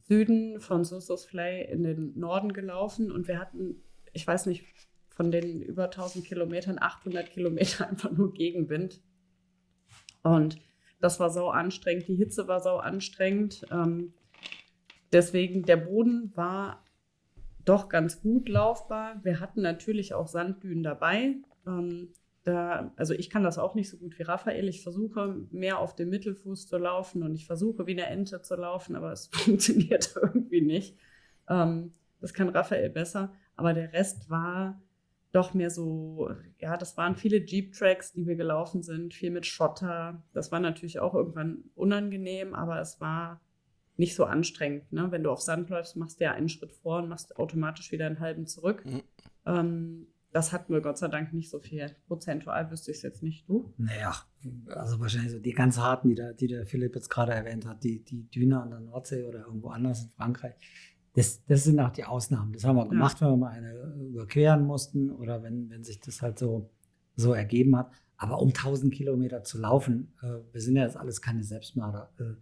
[0.00, 3.82] Süden von Sussos Flay in den Norden gelaufen und wir hatten,
[4.12, 4.64] ich weiß nicht,
[5.10, 9.00] von den über 1000 Kilometern 800 Kilometer einfach nur Gegenwind.
[10.22, 10.58] Und
[11.00, 12.08] das war sau anstrengend.
[12.08, 13.66] Die Hitze war sau anstrengend.
[13.70, 14.14] Ähm,
[15.12, 16.84] deswegen, der Boden war
[17.64, 19.20] doch ganz gut laufbar.
[19.24, 21.36] Wir hatten natürlich auch Sanddünen dabei.
[21.66, 22.12] Ähm,
[22.48, 24.68] da, also ich kann das auch nicht so gut wie Raphael.
[24.68, 28.56] Ich versuche mehr auf dem Mittelfuß zu laufen und ich versuche wie eine Ente zu
[28.56, 30.96] laufen, aber es funktioniert irgendwie nicht.
[31.48, 33.34] Ähm, das kann Raphael besser.
[33.54, 34.80] Aber der Rest war
[35.32, 40.22] doch mehr so, ja, das waren viele Jeep-Tracks, die wir gelaufen sind, viel mit Schotter.
[40.32, 43.42] Das war natürlich auch irgendwann unangenehm, aber es war
[43.98, 44.90] nicht so anstrengend.
[44.90, 45.08] Ne?
[45.10, 48.06] Wenn du auf Sand läufst, machst du ja einen Schritt vor und machst automatisch wieder
[48.06, 48.86] einen halben zurück.
[48.86, 49.02] Mhm.
[49.44, 51.94] Ähm, das hatten wir Gott sei Dank nicht so viel.
[52.06, 53.48] Prozentual wüsste ich es jetzt nicht.
[53.48, 53.72] Du?
[53.78, 54.14] Naja,
[54.68, 57.82] also wahrscheinlich so die ganz harten, die der, die der Philipp jetzt gerade erwähnt hat,
[57.82, 60.54] die, die Düne an der Nordsee oder irgendwo anders in Frankreich
[61.18, 62.52] das, das sind auch die Ausnahmen.
[62.52, 63.26] Das haben wir gemacht, ja.
[63.26, 63.72] wenn wir mal eine
[64.08, 66.70] überqueren mussten oder wenn, wenn sich das halt so,
[67.16, 67.90] so ergeben hat.
[68.16, 72.34] Aber um 1000 Kilometer zu laufen, äh, wir sind ja jetzt alles keine Selbstmörder, äh,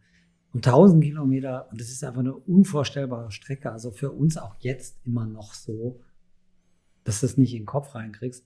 [0.53, 4.99] um 1000 Kilometer, und das ist einfach eine unvorstellbare Strecke, also für uns auch jetzt
[5.07, 6.01] immer noch so,
[7.07, 8.45] dass du es nicht in den Kopf reinkriegst.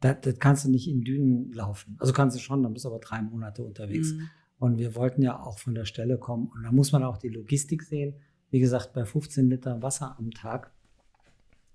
[0.00, 1.96] Das, das kannst du nicht in Dünen laufen.
[1.98, 4.12] Also kannst du schon, dann bist du aber drei Monate unterwegs.
[4.12, 4.28] Mhm.
[4.58, 6.48] Und wir wollten ja auch von der Stelle kommen.
[6.48, 8.14] Und da muss man auch die Logistik sehen
[8.50, 10.72] wie gesagt, bei 15 Liter Wasser am Tag,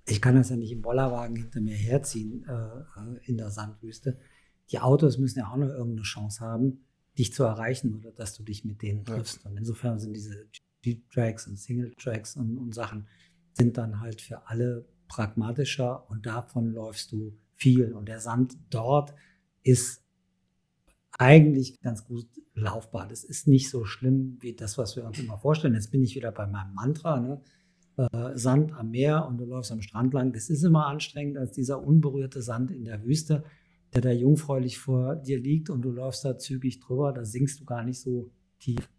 [0.08, 4.20] ich kann das ja nicht im Bollerwagen hinter mir herziehen äh, in der Sandwüste.
[4.70, 6.86] Die Autos müssen ja auch noch irgendeine Chance haben,
[7.18, 9.44] dich zu erreichen oder dass du dich mit denen triffst.
[9.44, 9.50] Ja.
[9.50, 10.48] Und insofern sind diese
[10.84, 13.08] Jeep-Tracks und Single-Tracks und, und Sachen
[13.54, 17.94] sind dann halt für alle pragmatischer und davon läufst du viel.
[17.94, 19.14] Und der Sand dort
[19.64, 20.04] ist
[21.18, 23.08] eigentlich ganz gut laufbar.
[23.08, 25.74] Das ist nicht so schlimm wie das, was wir uns immer vorstellen.
[25.74, 27.42] Jetzt bin ich wieder bei meinem Mantra, ne?
[27.98, 30.34] äh, Sand am Meer und du läufst am Strand lang.
[30.34, 33.44] Das ist immer anstrengend als dieser unberührte Sand in der Wüste,
[33.94, 37.14] der da jungfräulich vor dir liegt und du läufst da zügig drüber.
[37.14, 38.90] Da sinkst du gar nicht so tief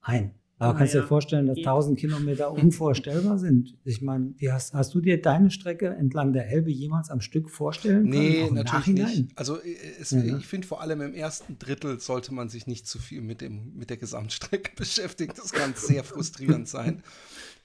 [0.00, 0.34] ein.
[0.58, 1.02] Aber kannst du ja.
[1.02, 3.74] dir vorstellen, dass 1000 Kilometer unvorstellbar sind?
[3.84, 8.10] Ich meine, hast, hast du dir deine Strecke entlang der Elbe jemals am Stück vorstellen
[8.10, 8.22] können?
[8.22, 9.06] Nee, natürlich Nachhinein?
[9.06, 9.38] nicht.
[9.38, 10.36] Also äh, es, ja.
[10.38, 13.76] ich finde vor allem im ersten Drittel sollte man sich nicht zu viel mit, dem,
[13.76, 15.32] mit der Gesamtstrecke beschäftigen.
[15.36, 17.02] Das kann sehr frustrierend sein.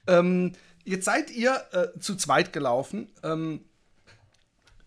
[0.06, 0.52] Ähm,
[0.84, 3.08] jetzt seid ihr äh, zu zweit gelaufen.
[3.22, 3.60] Ähm,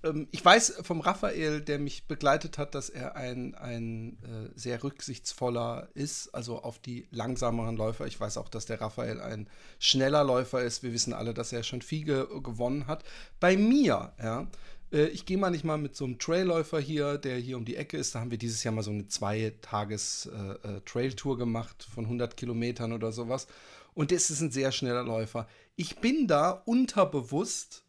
[0.04, 4.84] ähm, ich weiß vom Raphael, der mich begleitet hat, dass er ein, ein äh, sehr
[4.84, 8.08] rücksichtsvoller ist, also auf die langsameren Läufer.
[8.08, 9.48] Ich weiß auch, dass der Raphael ein
[9.80, 10.84] schneller Läufer ist.
[10.84, 13.04] Wir wissen alle, dass er schon viel ge gewonnen hat.
[13.40, 14.48] Bei mir, ja,
[14.92, 18.16] äh, ich gehe manchmal mit so einem Trailläufer hier, der hier um die Ecke ist.
[18.16, 22.94] Da haben wir dieses Jahr mal so eine Zwei-Tages-Trailtour äh, äh gemacht von 100 Kilometern
[22.94, 23.48] oder sowas.
[23.94, 25.48] und das ist ein sehr schneller Läufer.
[25.76, 27.84] Ich bin da unterbewusst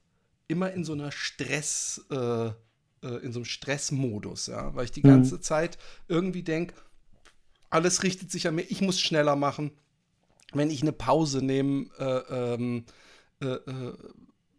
[0.53, 2.53] immer in so einer Stress, äh, äh,
[3.23, 5.43] in so einem Stressmodus, ja, weil ich die ganze mhm.
[5.43, 6.75] Zeit irgendwie denke,
[7.71, 9.73] alles richtet sich an mir, ich muss schneller machen.
[10.53, 12.85] Wenn ich eine Pause nehme, äh, ähm,
[13.41, 13.95] äh, äh,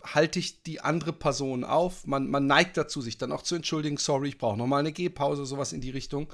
[0.04, 2.08] halte ich die andere Person auf.
[2.08, 5.46] Man, man neigt dazu, sich dann auch zu entschuldigen, sorry, ich brauche nochmal eine Gehpause,
[5.46, 6.28] sowas in die Richtung.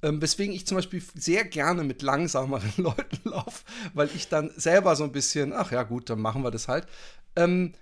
[0.00, 4.94] Ähm, weswegen ich zum Beispiel sehr gerne mit langsameren Leuten laufe, weil ich dann selber
[4.94, 6.86] so ein bisschen, ach ja, gut, dann machen wir das halt.
[7.34, 7.74] Ähm,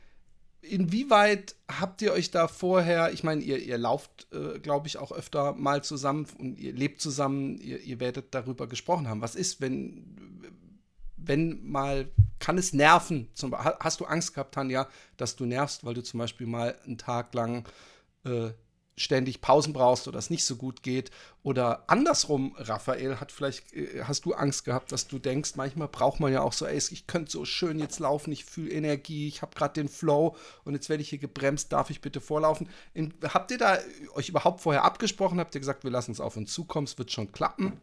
[0.63, 5.13] inwieweit habt ihr euch da vorher, ich meine, ihr, ihr lauft, äh, glaube ich, auch
[5.13, 9.23] öfter mal zusammen und ihr lebt zusammen, ihr, ihr werdet darüber gesprochen haben.
[9.23, 10.43] Was ist, wenn,
[11.17, 13.29] wenn mal, kann es nerven?
[13.35, 16.99] Zum, hast du Angst gehabt, Tanja, dass du nervst, weil du zum Beispiel mal einen
[16.99, 17.67] Tag lang
[18.25, 18.51] äh,
[19.01, 21.11] ständig Pausen brauchst oder es nicht so gut geht.
[21.43, 26.21] Oder andersrum, Raphael, hat vielleicht, äh, hast du Angst gehabt, dass du denkst, manchmal braucht
[26.21, 29.43] man ja auch so, ey, ich könnte so schön jetzt laufen, ich fühle Energie, ich
[29.43, 32.69] habe gerade den Flow und jetzt werde ich hier gebremst, darf ich bitte vorlaufen?
[32.95, 33.79] In, habt ihr da
[34.15, 35.41] euch überhaupt vorher abgesprochen?
[35.41, 37.81] Habt ihr gesagt, wir lassen es auf uns zukommen, es wird schon klappen?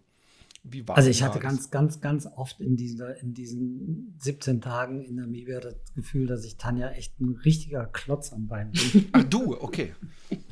[0.63, 5.01] Wie war also ich hatte ganz, ganz, ganz oft in, dieser, in diesen 17 Tagen
[5.01, 9.09] in Namibia das Gefühl, dass ich Tanja echt ein richtiger Klotz am Bein bin.
[9.13, 9.93] Ach du, okay.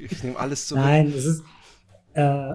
[0.00, 0.82] Ich nehme alles zurück.
[0.84, 1.42] Nein, es ist.
[2.14, 2.54] Äh,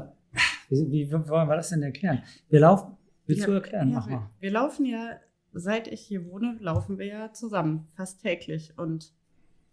[0.70, 2.24] wie, wie, wollen wir das denn erklären?
[2.50, 2.98] Wir laufen.
[3.26, 3.90] Willst ja, du erklären?
[3.90, 4.30] Ja, Mach mal.
[4.40, 5.20] Wir, wir laufen ja,
[5.54, 8.78] seit ich hier wohne, laufen wir ja zusammen, fast täglich.
[8.78, 9.14] Und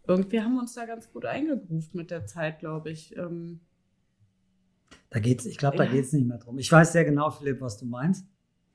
[0.07, 3.15] irgendwie haben wir uns da ganz gut eingegruft mit der Zeit, glaube ich.
[3.17, 3.61] Ähm,
[5.09, 5.91] da geht's, ich glaube, da ja.
[5.91, 6.57] geht es nicht mehr drum.
[6.57, 8.25] Ich weiß sehr genau, Philipp, was du meinst.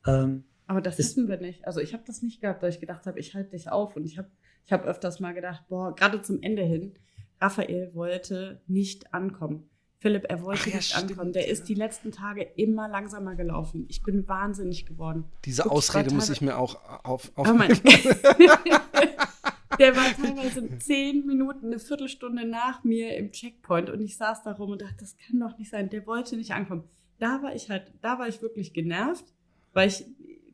[0.07, 1.67] Ähm, aber das wissen wir nicht.
[1.67, 3.97] Also ich habe das nicht gehabt, weil ich gedacht habe, ich halte dich auf.
[3.97, 4.31] Und ich habe
[4.65, 6.99] ich hab öfters mal gedacht, boah, gerade zum Ende hin,
[7.41, 9.69] Raphael wollte nicht ankommen.
[9.99, 11.11] Philipp, er wollte Ach, ja, nicht stimmt.
[11.13, 11.33] ankommen.
[11.33, 13.87] Der ist die letzten Tage immer langsamer gelaufen.
[13.89, 15.25] Ich bin wahnsinnig geworden.
[15.45, 17.81] Diese Guck, Ausrede muss ich mir auch auf, oh aufnehmen.
[19.79, 24.53] der war teilweise zehn Minuten, eine Viertelstunde nach mir im Checkpoint und ich saß da
[24.53, 25.89] rum und dachte, das kann doch nicht sein.
[25.91, 26.85] Der wollte nicht ankommen.
[27.19, 29.25] Da war ich halt, da war ich wirklich genervt,
[29.73, 30.05] weil ich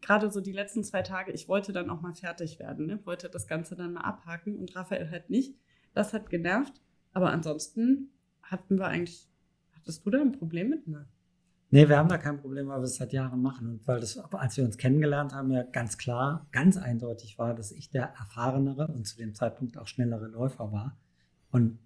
[0.00, 3.00] gerade so die letzten zwei Tage, ich wollte dann auch mal fertig werden, ne?
[3.04, 5.54] wollte das Ganze dann mal abhaken und Raphael halt nicht.
[5.94, 6.80] Das hat genervt.
[7.12, 8.10] Aber ansonsten
[8.42, 9.28] hatten wir eigentlich,
[9.72, 10.86] hattest du da ein Problem mit?
[10.86, 11.06] Nein.
[11.70, 13.66] Nee, wir haben da kein Problem, weil wir es seit Jahren machen.
[13.66, 17.72] Und weil das, als wir uns kennengelernt haben, ja ganz klar, ganz eindeutig war, dass
[17.72, 20.98] ich der erfahrenere und zu dem Zeitpunkt auch schnellere Läufer war.
[21.50, 21.78] Und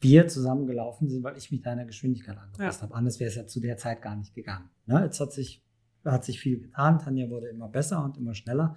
[0.00, 2.86] wir zusammengelaufen sind, weil ich mich deiner Geschwindigkeit angepasst ja.
[2.86, 2.94] habe.
[2.94, 4.68] Anders wäre es ja zu der Zeit gar nicht gegangen.
[4.84, 5.02] Ne?
[5.02, 5.64] Jetzt hat sich,
[6.04, 6.98] hat sich viel getan.
[6.98, 8.76] Tanja wurde immer besser und immer schneller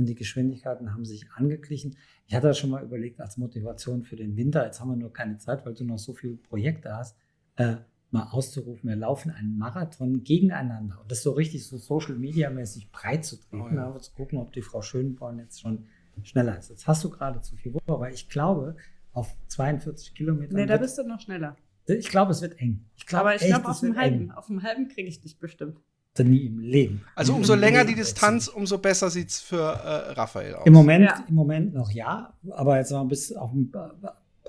[0.00, 1.96] und die Geschwindigkeiten haben sich angeglichen.
[2.26, 4.64] Ich hatte das schon mal überlegt als Motivation für den Winter.
[4.64, 7.16] Jetzt haben wir nur keine Zeit, weil du noch so viele Projekte hast,
[7.56, 7.76] äh,
[8.10, 10.98] mal auszurufen, wir laufen einen Marathon gegeneinander.
[11.00, 13.86] Und das so richtig so Social Media mäßig breit zu treten, oh, ja.
[13.86, 15.86] aber zu gucken, ob die Frau Schönborn jetzt schon
[16.22, 16.70] schneller ist.
[16.70, 18.76] Jetzt hast du gerade zu viel Wunder, aber ich glaube,
[19.12, 20.56] auf 42 Kilometern.
[20.56, 21.56] Nee, da bist du noch schneller.
[21.86, 22.84] Ich glaube, es wird eng.
[22.96, 25.78] Ich glaub, aber ich glaube, auf dem halben, auf dem halben kriege ich dich bestimmt
[26.18, 27.02] nie im Leben.
[27.14, 30.66] Also umso länger die Distanz, umso besser sieht es für äh, Raphael aus.
[30.66, 31.24] Im Moment, ja.
[31.28, 33.52] Im Moment noch ja, aber jetzt mal bis auf,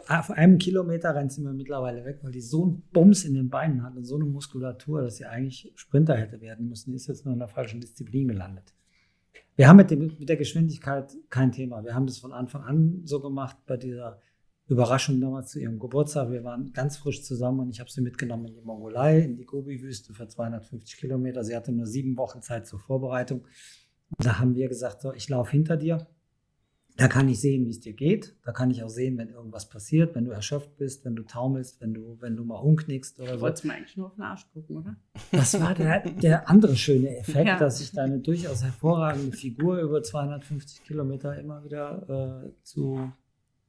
[0.08, 3.50] auf einem Kilometer rennt sie mir mittlerweile weg, weil die so einen Bums in den
[3.50, 6.92] Beinen hat und so eine Muskulatur, dass sie eigentlich Sprinter hätte werden müssen.
[6.92, 8.74] Die ist jetzt nur in der falschen Disziplin gelandet.
[9.56, 11.84] Wir haben mit, dem, mit der Geschwindigkeit kein Thema.
[11.84, 14.20] Wir haben das von Anfang an so gemacht bei dieser
[14.72, 16.32] Überraschung damals zu ihrem Geburtstag.
[16.32, 19.46] Wir waren ganz frisch zusammen und ich habe sie mitgenommen in die Mongolei, in die
[19.46, 21.44] Gobi-Wüste für 250 Kilometer.
[21.44, 23.42] Sie hatte nur sieben Wochen Zeit zur Vorbereitung.
[24.18, 26.08] Und da haben wir gesagt, so, ich laufe hinter dir.
[26.98, 28.36] Da kann ich sehen, wie es dir geht.
[28.44, 31.80] Da kann ich auch sehen, wenn irgendwas passiert, wenn du erschöpft bist, wenn du taumelst,
[31.80, 33.42] wenn du, wenn du mal umknickst oder so.
[33.42, 34.98] Wolltest du mir eigentlich nur auf den Arsch gucken, oder?
[35.32, 37.58] Das war der, der andere schöne Effekt, ja.
[37.58, 43.12] dass ich deine durchaus hervorragende Figur über 250 Kilometer immer wieder äh, zu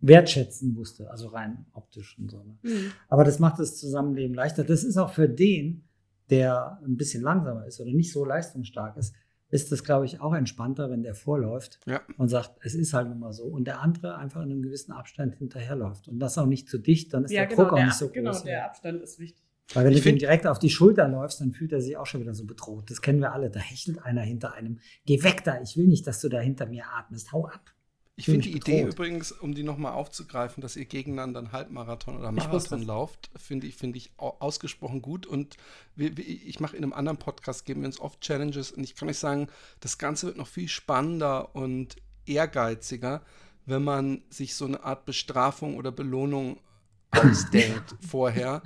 [0.02, 2.42] wertschätzen wusste, also rein optisch und so.
[2.42, 2.58] Ne?
[2.62, 2.92] Mhm.
[3.08, 4.64] Aber das macht das Zusammenleben leichter.
[4.64, 5.84] Das ist auch für den,
[6.28, 9.14] der ein bisschen langsamer ist oder nicht so leistungsstark ist,
[9.48, 12.00] ist das, glaube ich, auch entspannter, wenn der vorläuft ja.
[12.16, 13.44] und sagt, es ist halt nun mal so.
[13.44, 16.08] Und der andere einfach in einem gewissen Abstand hinterherläuft.
[16.08, 18.08] Und das auch nicht zu dicht, dann ist ja, der genau, Druck auch nicht so
[18.08, 18.42] genau, groß.
[18.42, 19.44] Genau, der Abstand ist wichtig.
[19.74, 22.06] Weil wenn ich du ihm direkt auf die Schulter läufst, dann fühlt er sich auch
[22.06, 22.90] schon wieder so bedroht.
[22.90, 23.50] Das kennen wir alle.
[23.50, 24.80] Da hechelt einer hinter einem.
[25.04, 27.32] Geh weg da, ich will nicht, dass du da hinter mir atmest.
[27.32, 27.72] Hau ab.
[28.22, 32.30] Ich finde die Idee übrigens, um die nochmal aufzugreifen, dass ihr gegeneinander einen Halbmarathon oder
[32.30, 35.26] Marathon lauft, finde ich, finde ich ausgesprochen gut.
[35.26, 35.56] Und
[35.96, 39.08] wir, ich mache in einem anderen Podcast, geben wir uns oft Challenges und ich kann
[39.08, 39.48] euch sagen,
[39.80, 43.22] das Ganze wird noch viel spannender und ehrgeiziger,
[43.66, 46.60] wenn man sich so eine Art Bestrafung oder Belohnung
[47.10, 48.62] ausdenkt vorher.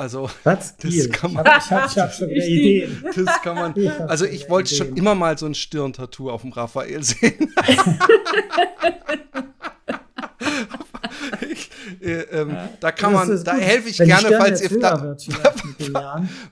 [0.00, 0.30] Also?
[0.44, 3.04] Das kann ich man- ich hab, ich hab schon wieder Ideen.
[3.04, 3.74] das kann man.
[3.76, 7.52] Ich Also, ich wollte schon immer mal so ein Stirntattoo auf dem Raphael sehen.
[11.50, 15.02] ich, äh, ähm, da kann Das man, da helfe ich Wenn gerne, falls ihr, da,
[15.02, 15.28] wird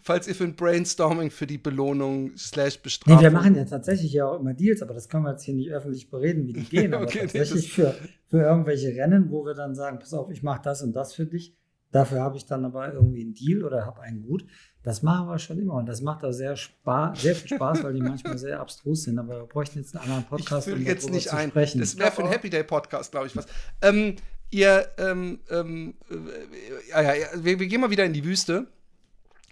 [0.02, 3.20] falls ihr für ein Brainstorming für die Belohnung slash Nee, Bestrafung.
[3.22, 5.70] wir machen ja tatsächlich ja auch immer Deals, aber das können wir jetzt hier nicht
[5.70, 6.92] öffentlich bereden, wie die gehen.
[6.94, 7.94] Aber Okay, nee, tatsächlich für,
[8.26, 11.24] für irgendwelche Rennen, wo wir dann sagen, pass auf, ich mache das und das für
[11.26, 11.54] dich.
[11.90, 14.44] Dafür habe ich dann aber irgendwie einen Deal oder habe einen Gut.
[14.82, 17.94] Das machen wir schon immer und das macht auch sehr, spa sehr viel Spaß, weil
[17.94, 19.18] die manchmal sehr abstrus sind.
[19.18, 21.50] Aber wir bräuchten jetzt einen anderen Ich Podcast, will um jetzt nicht zu ein.
[21.50, 21.80] sprechen.
[21.80, 23.46] Das wäre für einen Happy Day Podcast, glaube ich, was.
[23.82, 24.16] Ähm,
[24.50, 28.66] ihr, ähm, ähm, äh, ja, ja, wir, wir gehen mal wieder in die Wüste.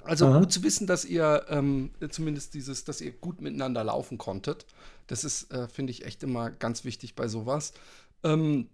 [0.05, 0.39] Also Aha.
[0.39, 4.67] gut zu wissen, dass ihr ähm, zumindest dieses, dass ihr gut miteinander laufen konntet.
[5.07, 7.73] Das ist, äh, finde ich, echt immer ganz wichtig bei sowas.
[8.23, 8.69] Ähm,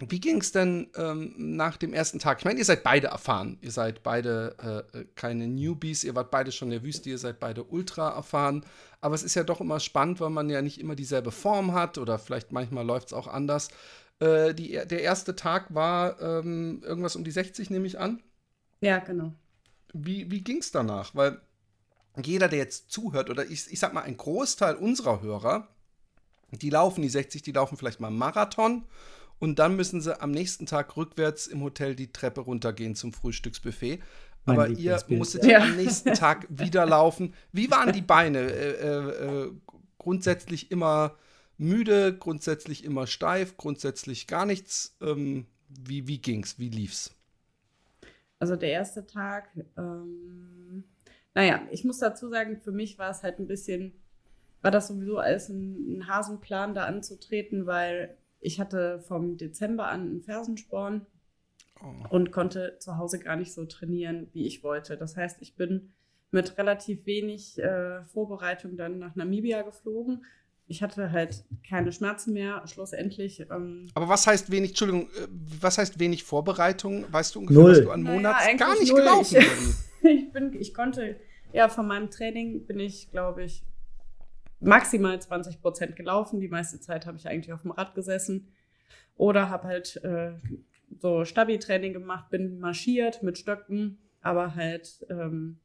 [0.00, 2.38] wie ging es denn ähm, nach dem ersten Tag?
[2.38, 3.58] Ich meine, ihr seid beide erfahren.
[3.60, 7.18] Ihr seid beide äh, äh, keine Newbies, ihr wart beide schon in der Wüste, ihr
[7.18, 8.66] seid beide ultra erfahren.
[9.00, 11.98] Aber es ist ja doch immer spannend, weil man ja nicht immer dieselbe Form hat
[11.98, 13.68] oder vielleicht manchmal läuft es auch anders.
[14.18, 18.20] Äh, die, der erste Tag war ähm, irgendwas um die 60, nehme ich an.
[18.80, 19.32] Ja, genau.
[19.92, 21.14] Wie, wie ging es danach?
[21.14, 21.40] Weil
[22.22, 25.68] jeder, der jetzt zuhört, oder ich, ich sag mal, ein Großteil unserer Hörer,
[26.50, 28.84] die laufen die 60, die laufen vielleicht mal einen Marathon
[29.44, 34.00] und dann müssen sie am nächsten Tag rückwärts im Hotel die Treppe runtergehen zum Frühstücksbuffet.
[34.46, 35.60] Mein Aber ihr musstet ja.
[35.60, 37.34] am nächsten Tag wieder laufen.
[37.52, 38.40] Wie waren die Beine?
[38.40, 39.52] Äh, äh, äh,
[39.98, 41.16] grundsätzlich immer
[41.56, 44.96] müde, grundsätzlich immer steif, grundsätzlich gar nichts.
[45.00, 46.58] Ähm, wie, wie ging's?
[46.58, 47.14] Wie lief's?
[48.38, 50.84] Also der erste Tag, ähm,
[51.34, 53.92] naja, ich muss dazu sagen, für mich war es halt ein bisschen,
[54.62, 60.00] war das sowieso als ein, ein Hasenplan da anzutreten, weil ich hatte vom Dezember an
[60.02, 61.06] einen Fersensporn
[61.82, 61.86] Oh.
[62.10, 64.96] und konnte zu Hause gar nicht so trainieren, wie ich wollte.
[64.96, 65.92] Das heißt, ich bin
[66.30, 70.24] mit relativ wenig äh, Vorbereitung dann nach Namibia geflogen.
[70.68, 73.40] Ich hatte halt keine Schmerzen mehr, schlussendlich.
[73.50, 75.26] Ähm, Aber was heißt wenig, Entschuldigung, äh,
[75.60, 77.06] was heißt wenig Vorbereitung?
[77.12, 77.72] Weißt du ungefähr, Null.
[77.72, 79.00] was du an Naja, Monats eigentlich gar nicht null.
[79.00, 79.84] gelaufen Ich- bist?
[80.04, 81.16] ich bin, ich konnte,
[81.52, 83.62] ja, von meinem Training bin ich, glaube ich,
[84.64, 86.40] maximal 20 Prozent gelaufen.
[86.40, 88.48] Die meiste Zeit habe ich eigentlich auf dem Rad gesessen
[89.16, 90.32] oder habe halt äh,
[90.98, 95.58] so Stabi-Training gemacht, bin marschiert mit Stöcken, aber halt, ähm,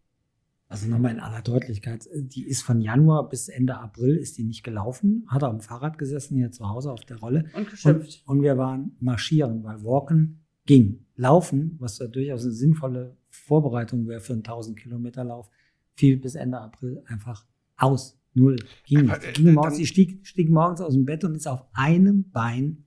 [0.68, 4.64] Also nochmal in aller Deutlichkeit, die ist von Januar bis Ende April ist die nicht
[4.64, 7.46] gelaufen, hat auf dem Fahrrad gesessen, hier zu Hause auf der Rolle.
[7.54, 8.24] und geschimpft.
[8.26, 11.06] Und, und wir waren marschieren, weil Walken ging.
[11.16, 15.50] Laufen, was ja durchaus eine sinnvolle Vorbereitung wäre für einen 1000 Kilometer Lauf,
[15.96, 18.19] fiel bis Ende April einfach aus.
[18.34, 18.58] Null.
[18.86, 19.28] Ging Aber, nicht.
[19.30, 22.30] äh, Ging morgens, dann- sie stieg, stieg morgens aus dem Bett und ist auf einem
[22.32, 22.86] Bein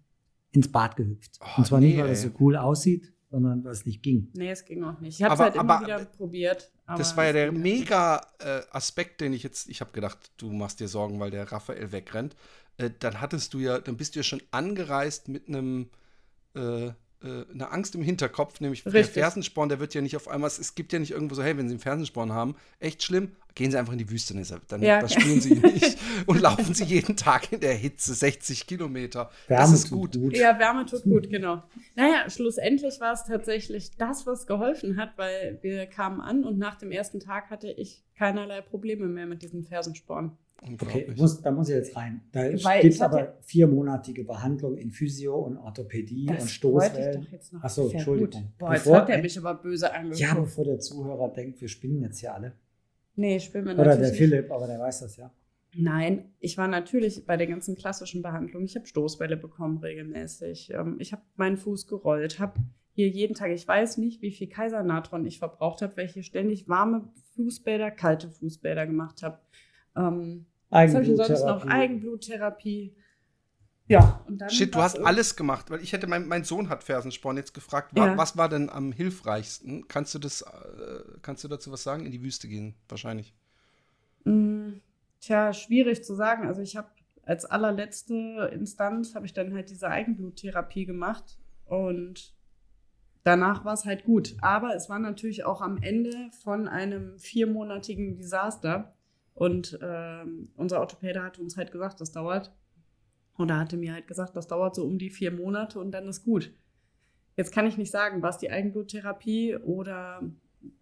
[0.53, 1.39] ins Bad gehüpft.
[1.41, 2.31] Oh, und zwar nee, nicht, weil das ey.
[2.31, 4.29] so cool aussieht, sondern weil es nicht ging.
[4.37, 5.19] Nee, es ging auch nicht.
[5.19, 6.71] Ich habe es Aber- halt immer aber- wieder probiert.
[6.87, 7.63] Aber Das war ja es der halt nicht.
[7.81, 11.51] mega äh, Aspekt, den ich jetzt, ich habe gedacht, du machst dir Sorgen, weil der
[11.51, 12.37] Raphael wegrennt.
[12.77, 15.89] Äh, dann hattest du ja, dann bist du ja schon angereist mit einem
[16.55, 16.91] äh,
[17.25, 19.15] äh, einer Angst im Hinterkopf, nämlich der Richtig.
[19.15, 21.69] Fersensporn, der wird ja nicht auf einmal, es gibt ja nicht irgendwo so, hey, wenn
[21.69, 24.83] Sie einen Fersensporn haben, echt schlimm, gehen Sie einfach in die Wüste, dann, er- dann,
[24.83, 25.09] Ja.
[25.09, 29.31] spüren Sie ihn nicht und laufen Sie jeden Tag in der Hitze 60 Kilometer.
[29.49, 30.37] das Wärme ist tut gut.
[30.37, 31.63] Ja, Wärme tut gut, genau.
[31.95, 36.77] Naja, schlussendlich war es tatsächlich das, was geholfen hat, weil wir kamen an und nach
[36.77, 40.37] dem ersten Tag hatte ich keinerlei Probleme mehr mit diesem Fersensporn.
[40.65, 42.23] Okay, muss, da muss ich jetzt rein.
[42.31, 47.23] Da gibt es aber viermonatige Behandlung in Physio und Orthopädie und wollte ich Stoßwellen.
[47.25, 47.61] doch jetzt noch.
[47.65, 48.53] Ach so, Sehr Entschuldigung.
[48.59, 50.21] Boah, jetzt Bevor- hat er mich aber böse angeguckt.
[50.21, 52.53] Ja, bevor der Zuhörer denkt, wir spinnen jetzt hier alle.
[53.17, 54.17] nee, ich will mir Oder der nicht.
[54.17, 55.33] Philipp, aber der weiß das ja.
[55.75, 58.63] Nein, ich war natürlich bei der ganzen klassischen Behandlung.
[58.65, 60.71] Ich habe Stoßwelle bekommen regelmäßig.
[60.75, 62.61] Ähm, Ich habe meinen Fuß gerollt, habe
[62.95, 66.23] hier jeden Tag, ich weiß nicht, wie viel Kaisernatron ich verbraucht habe, weil ich hier
[66.23, 69.39] ständig warme Fußbäder, kalte Fußbäder gemacht habe.
[69.97, 71.67] Ähm, was habe ich denn sonst noch?
[71.67, 72.95] Eigenbluttherapie.
[73.89, 74.49] Ja, und dann.
[74.49, 77.53] Shit, du hast irg- alles gemacht, weil ich hätte, mein, mein Sohn hat Fersensporn jetzt
[77.53, 78.17] gefragt, Ja.
[78.17, 79.87] was war denn am hilfreichsten?
[79.89, 80.47] Kannst du das, äh,
[81.21, 82.07] kannst du dazu was sagen?
[82.07, 83.35] In die Wüste gehen, wahrscheinlich.
[84.25, 84.75] Mm,
[85.21, 86.47] Tja, schwierig zu sagen.
[86.49, 86.89] Also ich habe
[87.25, 92.35] als allerletzte Instanz habe ich dann halt diese Eigenbluttherapie gemacht und
[93.25, 94.35] danach war es halt gut.
[94.41, 98.95] Aber es war natürlich auch am Ende von einem viermonatigen Desaster
[99.35, 102.53] und ähm, unser Orthopäde hat uns halt gesagt, das dauert
[103.39, 106.25] oder hatte mir halt gesagt, das dauert so um die vier Monate und dann ist
[106.25, 106.53] gut.
[107.37, 110.23] Jetzt kann ich nicht sagen, war es die Eigenbluttherapie oder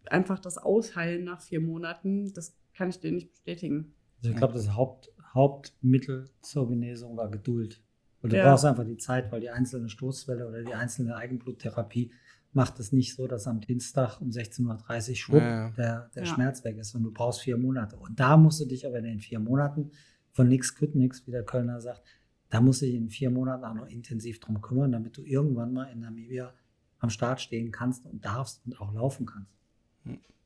[0.06, 2.32] einfach das Ausheilen nach vier Monaten.
[2.34, 3.94] Das kann ich dir nicht bestätigen.
[4.18, 7.80] Also ich glaube, das Haupt, Hauptmittel zur Genesung war Geduld.
[8.20, 8.50] Und du Ja.
[8.50, 12.12] brauchst einfach die Zeit, weil die einzelne Stoßwelle oder die einzelne Eigenbluttherapie
[12.52, 15.70] macht es nicht so, dass am Dienstag um 16.30 Uhr schwupp Ja, ja.
[15.70, 16.34] der, der Ja.
[16.34, 17.96] Schmerz weg ist und du brauchst vier Monate.
[17.96, 19.90] Und da musst du dich aber in den vier Monaten
[20.32, 22.02] von nix kütt nix, wie der Kölner sagt,
[22.48, 25.72] da musst du dich in vier Monaten auch noch intensiv drum kümmern, damit du irgendwann
[25.72, 26.52] mal in Namibia
[26.98, 29.50] am Start stehen kannst und darfst und auch laufen kannst.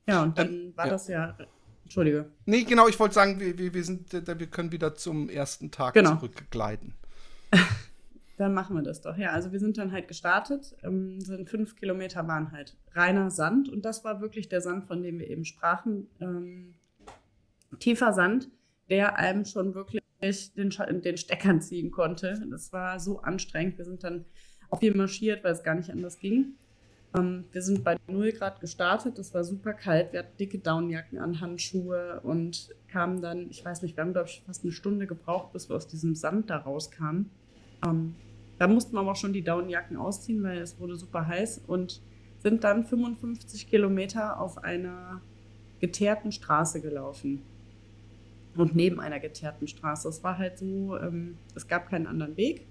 [0.06, 0.90] Ja, und dann war ja.
[0.92, 1.36] das ja.
[1.84, 2.30] Entschuldige.
[2.46, 5.94] Nee, genau, ich wollte sagen, wir, wir, wir, sind, wir können wieder zum ersten Tag
[5.94, 6.14] Genau.
[6.16, 6.94] zurückgleiten.
[8.36, 9.16] Dann machen wir das doch.
[9.16, 10.76] Ja, also wir sind dann halt gestartet.
[10.82, 15.02] Ähm, sind fünf Kilometer waren halt reiner Sand und das war wirklich der Sand, von
[15.02, 16.08] dem wir eben sprachen.
[16.20, 16.74] Ähm,
[17.78, 18.48] tiefer Sand,
[18.90, 20.70] der einem schon wirklich den,
[21.02, 22.42] den Steckern ziehen konnte.
[22.50, 23.78] Das war so anstrengend.
[23.78, 24.24] Wir sind dann
[24.70, 26.54] auch viel marschiert, weil es gar nicht anders ging.
[27.16, 29.18] Ähm, wir sind bei 0 Grad gestartet.
[29.18, 30.12] Es war super kalt.
[30.12, 34.28] Wir hatten dicke Downjacken an, Handschuhe und kamen dann, ich weiß nicht, wir haben, glaube
[34.28, 37.30] ich, fast eine Stunde gebraucht, bis wir aus diesem Sand da rauskamen.
[37.84, 38.14] Ähm,
[38.58, 42.00] da mussten wir aber auch schon die Downjacken ausziehen, weil es wurde super heiß und
[42.38, 45.20] sind dann 55 Kilometer auf einer
[45.80, 47.42] geteerten Straße gelaufen.
[48.56, 50.08] Und neben einer geteerten Straße.
[50.08, 52.66] Es war halt so, ähm, es gab keinen anderen Weg.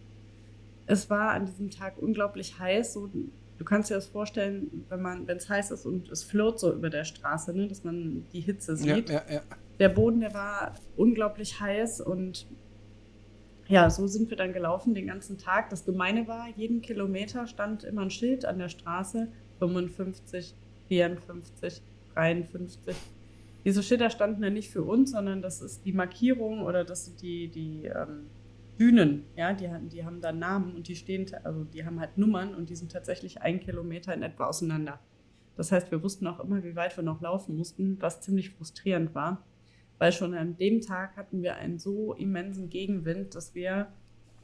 [0.85, 2.93] Es war an diesem Tag unglaublich heiß.
[2.93, 3.09] So,
[3.57, 6.73] du kannst dir das vorstellen, wenn man, wenn es heiß ist und es flirrt so
[6.73, 9.41] über der Straße, ne, dass man die Hitze Ja, sieht ja, ja.
[9.79, 12.47] der Boden, der war unglaublich heiß und
[13.73, 15.69] ja, so sind wir dann gelaufen den ganzen Tag.
[15.71, 20.53] Das Gemeine war, jeden Kilometer stand immer ein Schild an der Straße, 55,
[20.89, 21.81] 54,
[22.13, 22.95] 53.
[23.65, 27.21] Diese Schilder standen ja nicht für uns, sondern das ist die Markierung oder das sind
[27.23, 28.27] die, die ähm,
[28.79, 32.17] Dünen, ja, die, haben- die haben da Namen und die stehen, also die haben halt
[32.17, 34.99] Nummern und die sind tatsächlich ein Kilometer in etwa auseinander.
[35.55, 39.15] Das heißt, wir wussten auch immer, wie weit wir noch laufen mussten, was ziemlich frustrierend
[39.15, 39.43] war
[40.03, 43.87] weil schon an dem Tag hatten wir einen so immensen Gegenwind, dass wir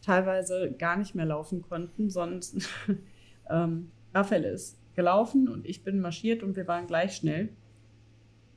[0.01, 2.09] teilweise gar nicht mehr laufen konnten.
[2.09, 2.69] Sonst
[3.49, 7.49] ähm, Raphael ist gelaufen und ich bin marschiert und wir waren gleich schnell.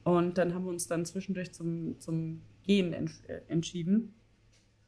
[0.05, 4.14] Und dann haben wir uns dann zwischendurch zum, zum Gehen entsch äh, entschieden.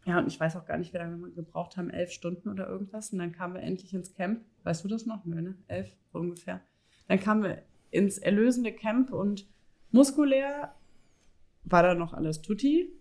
[0.06, 2.68] Ja, und ich weiß auch gar nicht, wie lange wir gebraucht haben, elf Stunden oder
[2.68, 3.12] irgendwas.
[3.12, 4.40] Und dann kamen wir endlich ins Camp.
[4.62, 5.24] Weißt du das noch?
[5.24, 5.56] Nö, ne?
[5.66, 6.60] Elf, ungefähr.
[7.08, 9.48] Dann kamen wir ins erlösende Camp und
[9.90, 10.76] muskulär
[11.64, 12.92] war da noch alles tutti.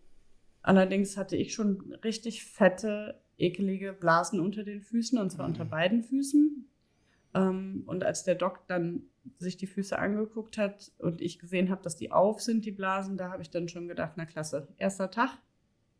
[0.62, 6.04] Allerdings hatte ich schon richtig fette, ekelige Blasen unter den Füßen, und zwar unter beiden
[6.04, 6.70] Füßen.
[7.34, 9.04] Ähm, und als der Doc dann
[9.38, 13.18] sich die Füße angeguckt hat und ich gesehen habe, dass die auf sind, die Blasen,
[13.18, 15.38] da habe ich dann schon gedacht, na klasse, erster Tag,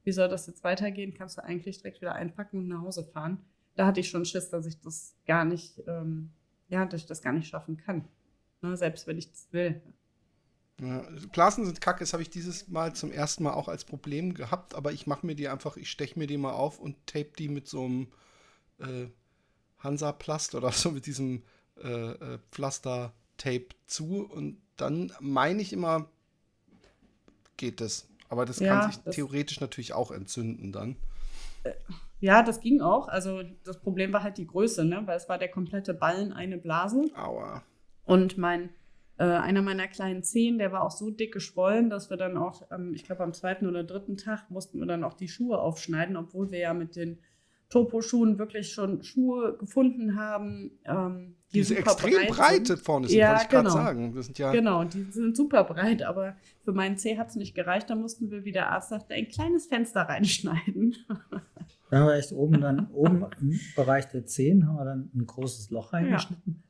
[0.04, 1.14] wie soll das jetzt weitergehen?
[1.14, 3.40] Kannst du eigentlich direkt wieder einpacken und nach Hause fahren?
[3.76, 6.32] Da hatte ich schon Schiss, dass ich das gar nicht, ähm,
[6.68, 8.06] ja, dass ich das gar nicht schaffen kann.
[8.62, 9.82] Ne, selbst wenn ich das will.
[10.86, 14.34] Ja, Blasen sind kacke, das habe ich dieses Mal zum ersten Mal auch als Problem
[14.34, 17.32] gehabt, aber ich mache mir die einfach, ich steche mir die mal auf und tape
[17.38, 18.08] die mit so einem
[18.80, 19.08] äh,
[19.80, 21.44] Hansa-Plast oder so mit diesem
[21.82, 26.10] äh, äh, Pflaster-Tape zu und dann meine ich immer,
[27.58, 28.08] geht das.
[28.30, 30.96] Aber das Ja, kann sich das- theoretisch natürlich auch entzünden dann.
[32.20, 33.08] Ja, das ging auch.
[33.08, 35.04] Also das Problem war halt die Größe, ne?
[35.06, 37.06] weil es war der komplette Ballen eine Blase.
[37.16, 37.64] Aua.
[38.06, 38.70] Und mein,
[39.18, 42.64] äh, einer meiner kleinen Zehen, der war auch so dick geschwollen, dass wir dann auch,
[42.72, 46.18] ähm, ich glaube am zweiten oder dritten Tag mussten wir dann auch die Schuhe aufschneiden,
[46.18, 47.20] obwohl wir ja mit den
[47.70, 50.72] Topo-Schuhen wirklich schon Schuhe gefunden haben.
[50.86, 52.80] Ähm, die Diese super extrem breit breite sind.
[52.86, 53.76] vorne sind, Ja, wollte ich gerade genau.
[53.76, 54.16] sagen.
[54.16, 57.56] Das sind ja Genau, die sind super breit, aber für meinen Zeh hat es nicht
[57.56, 57.90] gereicht.
[57.90, 60.96] Da mussten wir, wie der Arzt sagte, ein kleines Fenster reinschneiden.
[61.90, 65.26] Da haben wir echt oben dann, oben im Bereich der Zehen haben wir dann ein
[65.26, 66.64] großes Loch reingeschnitten.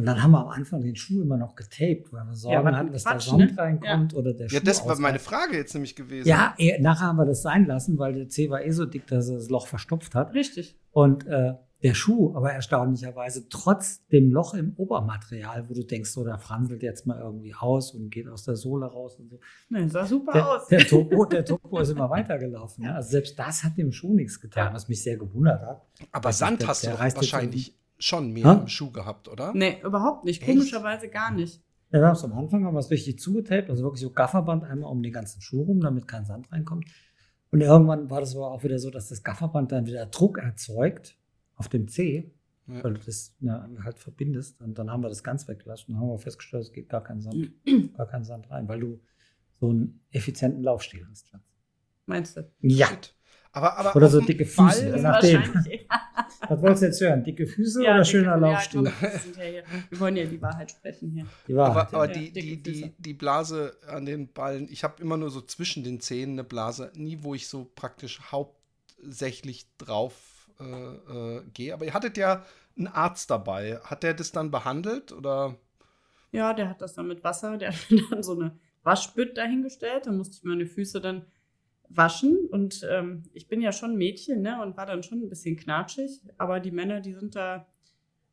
[0.00, 2.74] Und dann haben wir am Anfang den Schuh immer noch getaped, weil wir Sorgen was
[2.74, 3.58] hatten, dass Quatsch, da Sand ne?
[3.62, 5.18] reinkommt oder der Schuh Ja, das war meine.
[5.18, 6.28] Frage jetzt nämlich gewesen.
[6.28, 9.06] Ja, eh, nachher haben wir das sein lassen, weil der Zeh war eh so dick,
[9.06, 10.34] dass er das Loch verstopft hat.
[10.34, 10.76] Richtig.
[10.92, 16.24] Und äh, der Schuh, aber erstaunlicherweise trotz dem Loch im Obermaterial, wo du denkst, so,
[16.24, 19.40] der franselt jetzt mal irgendwie aus und geht aus der Sohle raus und so.
[19.70, 20.66] Ne, sah super Der, aus.
[20.68, 22.84] der, Topo, der Topo ist immer weitergelaufen.
[22.84, 22.94] Ne?
[22.94, 24.74] Also selbst das hat dem Schuh nichts getan, Ja.
[24.74, 25.82] was mich sehr gewundert hat.
[26.12, 28.60] Aber Der- Sand der- hast du der jetzt wahrscheinlich schon mehr Hä?
[28.62, 29.52] im Schuh gehabt, oder?
[29.54, 30.42] Nee, überhaupt nicht.
[30.42, 30.50] Echt?
[30.50, 31.62] Komischerweise gar nicht.
[31.92, 34.64] Ja, wir haben es am Anfang haben wir es richtig zugetaped, also wirklich so Gafferband
[34.64, 36.86] einmal um den ganzen Schuh rum, damit kein Sand reinkommt.
[37.50, 41.18] Und irgendwann war das aber auch wieder so, dass das Gafferband dann wieder Druck erzeugt
[41.56, 42.32] auf dem Zeh,
[42.68, 42.84] Ja.
[42.84, 44.60] weil du das na, halt verbindest.
[44.60, 47.20] Und dann haben wir das ganz weggelassen und haben wir festgestellt, es geht gar kein
[47.20, 47.50] Sand,
[47.96, 49.00] gar kein Sand rein, weil du
[49.58, 51.28] so einen effizienten Laufstil hast.
[51.28, 51.42] Schatz.
[52.06, 52.48] Meinst du?
[52.60, 53.14] Ja, Shit.
[53.52, 55.42] Aber, aber Oder so dicke Füße, je nachdem.
[56.48, 57.24] was wolltest du jetzt hören?
[57.24, 58.84] Dicke Füße Ja, oder dicke- schöner Laufstil?
[58.84, 58.90] ja
[59.42, 59.64] hier.
[59.90, 61.26] wir wollen ja die Wahrheit sprechen hier.
[61.48, 61.88] Die Wahrheit.
[61.88, 65.40] Aber, aber die, die, die, die Blase an den Ballen, ich habe immer nur so
[65.40, 71.74] zwischen den Zähnen eine Blase, nie wo ich so praktisch hauptsächlich drauf äh, äh, gehe.
[71.74, 72.44] Aber ihr hattet ja
[72.76, 73.80] einen Arzt dabei.
[73.84, 75.56] Hat der das dann behandelt oder?
[76.32, 78.52] Ja, der hat das dann mit Wasser, der hat mir dann so eine
[78.84, 80.06] Waschbütt dahingestellt.
[80.06, 81.24] Da musste ich meine Füße dann
[81.90, 82.48] waschen.
[82.50, 84.62] Und ähm, ich bin ja schon Mädchen, ne?
[84.62, 86.22] Und war dann schon ein bisschen knatschig.
[86.38, 87.66] Aber die Männer, die sind da,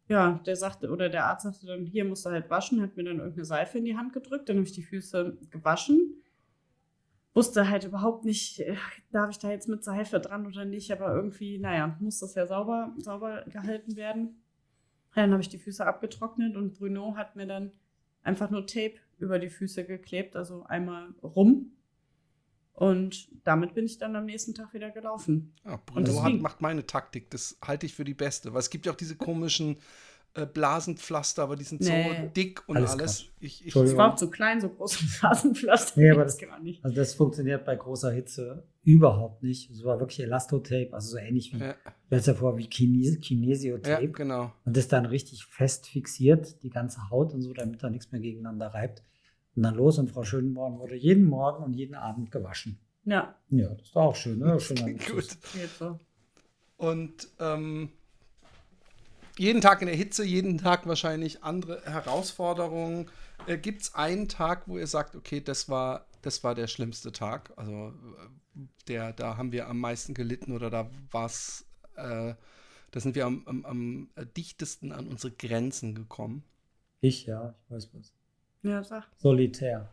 [0.08, 3.03] ja, der sagte, oder der Arzt sagte dann, hier musst du halt waschen, hat mir
[3.03, 4.47] dann irgendeine Seife in die Hand gedrückt.
[4.47, 6.24] Dann habe ich die Füße gewaschen.
[7.34, 8.76] Wusste halt überhaupt nicht, äh,
[9.12, 12.47] darf ich da jetzt mit Seife dran oder nicht, aber irgendwie, naja, muss das ja
[12.47, 14.41] sauber, sauber gehalten werden.
[15.14, 17.72] Dann habe ich die Füße abgetrocknet und Bruno hat mir dann
[18.24, 21.77] einfach nur Tape über die Füße geklebt, also einmal rum.
[22.78, 25.52] Und damit bin ich dann am nächsten Tag wieder gelaufen.
[25.66, 28.86] Ja, Bruno hat, macht meine Taktik, das halte ich für die beste, weil es gibt
[28.86, 29.78] ja auch diese komischen
[30.36, 32.22] äh, Blasenpflaster, aber die sind nee.
[32.22, 32.92] so dick und alles.
[32.92, 33.26] alles.
[33.40, 36.00] Ich, ich, ich war auch zu klein, so große Blasenpflaster.
[36.00, 36.86] Nee, aber das, das nicht.
[36.86, 39.72] Also das funktioniert bei großer Hitze überhaupt nicht.
[39.72, 41.76] Es war wirklich Elastotape, also so ähnlich wie, ja.
[42.12, 44.04] ja vor wie Kines Kinesiotape.
[44.04, 44.52] Ja, genau.
[44.66, 48.22] Und das dann richtig fest fixiert, die ganze Haut und so, damit da nichts mehr
[48.22, 49.02] gegeneinander reibt.
[49.58, 52.78] Und dann los und Frau Schönborn wurde jeden Morgen und jeden Abend gewaschen.
[53.05, 53.36] Ja.
[53.49, 54.60] Ja, das war auch schön, ne?
[54.60, 55.36] Schön Gut.
[56.78, 57.89] Und ähm,
[59.36, 63.08] jeden Tag in der Hitze, jeden Tag wahrscheinlich andere Herausforderungen.
[63.47, 67.12] Äh, Gibt es einen Tag, wo ihr sagt, okay, das war, das war der schlimmste
[67.12, 67.51] Tag?
[67.55, 67.93] Also
[68.88, 72.36] der, da haben wir am meisten gelitten oder da war es, äh,
[72.91, 76.43] da sind wir am, am, am, dichtesten an unsere Grenzen gekommen.
[77.01, 78.16] Ich, ja, ich weiß was.
[78.68, 79.07] Ja, sag.
[79.18, 79.89] Solitär.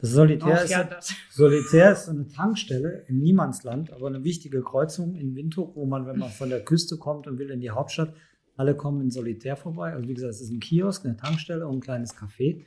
[0.00, 1.12] Das Solitär, Och, ist, ja, das.
[1.30, 6.06] Solitär ist so eine Tankstelle im Niemandsland, aber eine wichtige Kreuzung in Windhoek, wo man,
[6.06, 8.14] wenn man von der Küste kommt und will in die Hauptstadt,
[8.56, 9.92] alle kommen in Solitär vorbei.
[9.92, 12.64] Also wie gesagt, es ist ein Kiosk, eine Tankstelle und ein kleines Café.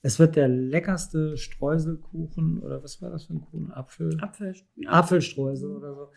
[0.00, 3.70] Es wird der leckerste Streuselkuchen oder was war das für ein Kuchen?
[3.70, 4.18] Apfel?
[4.20, 4.54] Apfel.
[4.86, 6.08] Apfelstreusel oder so.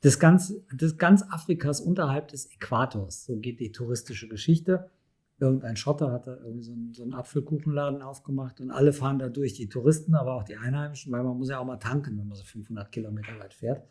[0.00, 3.24] Das ganz, das ganz Afrikas unterhalb des Äquators.
[3.24, 4.90] So geht die touristische Geschichte.
[5.38, 9.28] Irgendein Schotter hat da irgendwie so einen, so einen Apfelkuchenladen aufgemacht und alle fahren da
[9.28, 12.28] durch, die Touristen, aber auch die Einheimischen, weil man muss ja auch mal tanken, wenn
[12.28, 13.82] man so 500 Kilometer weit fährt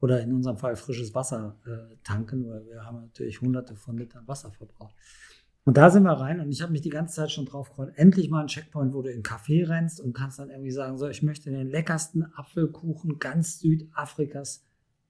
[0.00, 4.26] oder in unserem Fall frisches Wasser äh, tanken, weil wir haben natürlich hunderte von Litern
[4.26, 4.94] Wasser verbraucht.
[5.64, 7.92] Und da sind wir rein und ich habe mich die ganze Zeit schon drauf gefreut.
[7.96, 10.96] Endlich mal ein Checkpoint, wo du in einen Café rennst und kannst dann irgendwie sagen,
[10.96, 14.65] so, ich möchte den leckersten Apfelkuchen ganz Südafrikas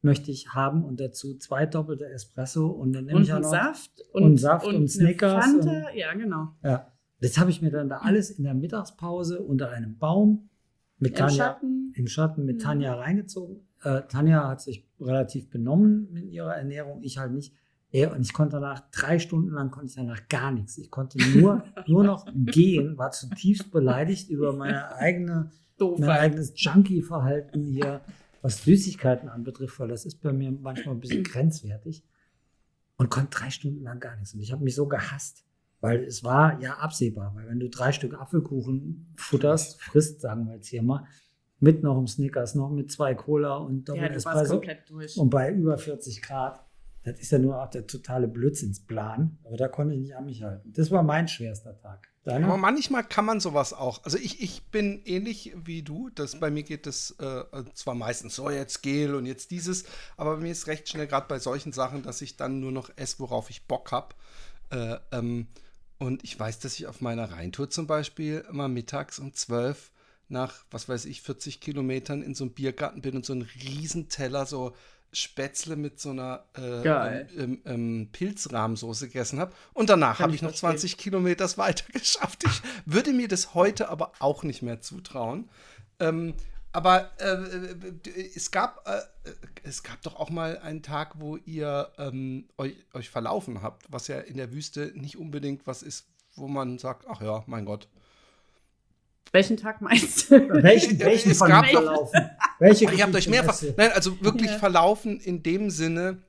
[0.06, 3.50] möchte ich haben und dazu zwei doppelte Espresso und dann nehme und ich auch noch
[3.50, 5.44] Saft und, und Saft und, und Snickers.
[5.44, 6.54] Fanta, ja, genau.
[6.64, 6.90] Ja,
[7.20, 10.48] das habe ich mir dann da alles in der Mittagspause unter einem Baum
[10.98, 11.92] mit Im Tanja Schatten.
[11.94, 12.60] im Schatten mit mhm.
[12.60, 17.54] Tanja reingezogen äh, Tanja hat sich relativ benommen mit ihrer Ernährung, ich halt nicht.
[17.92, 20.76] Und ich konnte danach, drei Stunden lang konnte ich danach gar nichts.
[20.76, 27.64] Ich konnte nur, nur noch gehen, war zutiefst beleidigt über meine eigene, mein eigenes Junkie-Verhalten
[27.64, 28.02] hier,
[28.42, 32.04] was Süßigkeiten anbetrifft, weil das ist bei mir manchmal ein bisschen grenzwertig.
[32.98, 34.32] Und konnte drei Stunden lang gar nichts.
[34.32, 35.44] Und ich habe mich so gehasst,
[35.80, 40.54] weil es war ja absehbar, weil wenn du drei Stück Apfelkuchen futterst, frisst, sagen wir
[40.54, 41.06] jetzt hier mal,
[41.58, 44.54] mit noch einem Snickers, noch mit zwei Cola und Doppel ja, Espresso.
[44.54, 45.16] komplett durch.
[45.16, 46.64] Und bei über 40 Grad,
[47.04, 49.38] das ist ja nur auch der totale Blödsinnsplan.
[49.44, 50.72] Aber da konnte ich nicht an mich halten.
[50.72, 52.08] Das war mein schwerster Tag.
[52.26, 52.46] Deine?
[52.46, 54.02] Aber manchmal kann man sowas auch.
[54.02, 56.10] Also ich, ich bin ähnlich wie du.
[56.12, 59.84] Das, bei mir geht das äh, zwar meistens so, jetzt Gel und jetzt dieses,
[60.16, 62.90] aber bei mir ist recht schnell, gerade bei solchen Sachen, dass ich dann nur noch
[62.96, 64.16] esse, worauf ich Bock habe.
[64.70, 65.46] Äh, ähm,
[65.98, 69.92] und ich weiß, dass ich auf meiner Rheintour zum Beispiel immer mittags um 12
[70.26, 74.46] nach, was weiß ich, 40 Kilometern in so einem Biergarten bin und so einen Riesenteller
[74.46, 74.74] so
[75.16, 79.54] Spätzle mit so einer äh, ähm, ähm, Pilzrahmsoße gegessen habe.
[79.72, 82.44] Und danach habe ich noch 20 Kilometer weiter geschafft.
[82.44, 85.48] Ich würde mir das heute aber auch nicht mehr zutrauen.
[86.00, 86.34] Ähm,
[86.72, 89.30] aber äh, äh es, gab, äh,
[89.62, 94.08] es gab doch auch mal einen Tag, wo ihr ähm, euch, euch verlaufen habt, was
[94.08, 97.88] ja in der Wüste nicht unbedingt was ist, wo man sagt, ach ja, mein Gott,
[99.36, 100.62] welchen Tag meinst du?
[100.62, 102.30] Welchen, welchen es gab verlaufen?
[102.58, 103.60] Welche Ihr habt euch mehrfach.
[103.76, 104.58] Nein, also wirklich ja.
[104.58, 106.22] verlaufen in dem Sinne.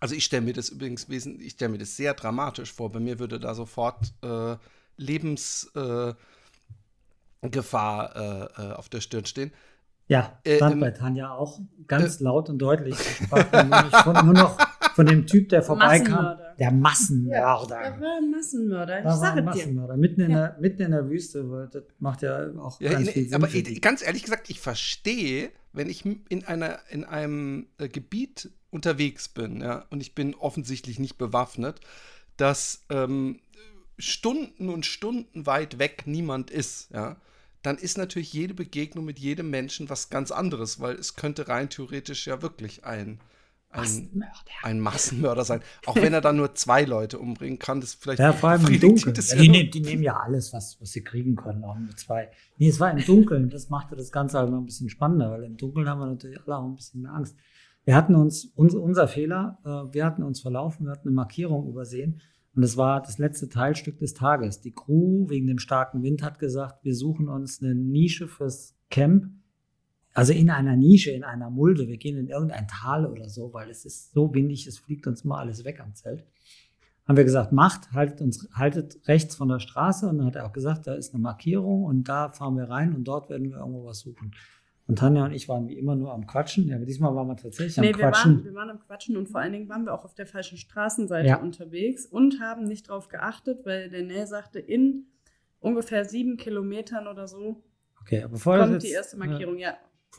[0.00, 2.90] Also ich stelle mir das übrigens wesentlich, ich stelle mir das sehr dramatisch vor.
[2.90, 4.56] Bei mir würde da sofort äh,
[4.96, 6.16] Lebensgefahr
[7.46, 9.52] äh, äh, auf der Stirn stehen.
[10.08, 12.96] Ja, äh, stand bei Tanja auch ganz äh, laut und deutlich.
[13.20, 14.58] Ich nur, nur noch
[15.00, 16.38] von dem Typ, der vorbeikam.
[16.58, 17.80] Der Massenmörder.
[17.80, 18.98] Ja, der war ein Massenmörder.
[18.98, 19.96] Ich sage ein Massenmörder.
[19.96, 20.48] Mitten in, ja.
[20.48, 21.68] der, mitten in der Wüste.
[21.72, 23.34] Das macht ja auch ja, ganz in, viel Sinn.
[23.34, 23.48] Aber
[23.80, 29.62] ganz ehrlich gesagt, ich verstehe, wenn ich in, einer, in einem äh, Gebiet unterwegs bin,
[29.62, 31.80] ja, und ich bin offensichtlich nicht bewaffnet,
[32.36, 33.40] dass ähm,
[33.98, 37.16] Stunden und Stunden weit weg niemand ist, ja,
[37.62, 41.70] dann ist natürlich jede Begegnung mit jedem Menschen was ganz anderes, weil es könnte rein
[41.70, 43.18] theoretisch ja wirklich ein
[43.70, 44.34] ein, Massenmörder.
[44.62, 45.60] ein Massenmörder sein.
[45.86, 48.80] Auch wenn er dann nur zwei Leute umbringen kann, das vielleicht Ja, vor allem im
[48.80, 49.14] Dunkeln.
[49.14, 51.94] das Ja, die, nehmen, die nehmen ja alles, was, was sie kriegen können, auch nur
[51.96, 52.30] zwei.
[52.58, 53.48] Nee, es war im Dunkeln.
[53.48, 56.40] Das machte das Ganze halt noch ein bisschen spannender, weil im Dunkeln haben wir natürlich
[56.44, 57.36] alle auch ein bisschen mehr Angst.
[57.84, 61.68] Wir hatten uns, uns unser Fehler, äh, wir hatten uns verlaufen, wir hatten eine Markierung
[61.68, 62.20] übersehen.
[62.54, 64.60] Und es war das letzte Teilstück des Tages.
[64.60, 69.26] Die Crew wegen dem starken Wind hat gesagt, wir suchen uns eine Nische fürs Camp.
[70.12, 71.86] Also in einer Nische, in einer Mulde.
[71.88, 75.22] Wir gehen in irgendein Tal oder so, weil es ist so windig, es fliegt uns
[75.22, 76.24] immer alles weg am Zelt
[77.10, 80.06] haben wir gesagt, macht, haltet uns, haltet rechts von der Straße.
[80.08, 82.94] Und dann hat er auch gesagt, da ist eine Markierung und da fahren wir rein
[82.94, 84.32] und dort werden wir irgendwo was suchen.
[84.86, 86.68] Und Tanja und ich waren wie immer nur am Quatschen.
[86.68, 88.36] Ja, aber diesmal waren wir tatsächlich am Nee, wir Quatschen.
[88.36, 90.56] waren, wir waren am Quatschen und vor allen Dingen waren wir auch auf der falschen
[90.56, 91.40] Straßenseite Ja.
[91.40, 95.06] unterwegs und haben nicht drauf geachtet, weil der Nähe sagte, in
[95.58, 97.64] ungefähr sieben Kilometern oder so
[98.00, 99.58] okay, aber bevor kommt jetzt, die erste Markierung.
[99.58, 99.76] Ja,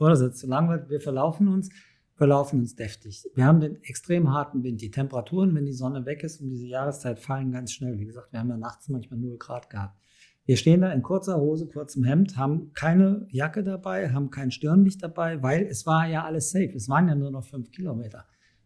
[0.10, 1.70] jetzt zu lang wir verlaufen uns,
[2.16, 3.26] verlaufen uns deftig.
[3.36, 4.82] Wir haben den extrem harten Wind.
[4.82, 8.00] Die Temperaturen, wenn die Sonne weg ist um diese Jahreszeit, fallen ganz schnell.
[8.00, 9.98] Wie gesagt, wir haben ja nachts manchmal 0 Grad gehabt.
[10.46, 15.04] Wir stehen da in kurzer Hose, kurzem Hemd, haben keine Jacke dabei, haben kein Stirnlicht
[15.04, 16.74] dabei, weil es war ja alles safe.
[16.76, 18.26] Es waren ja nur noch fünf Kilometer.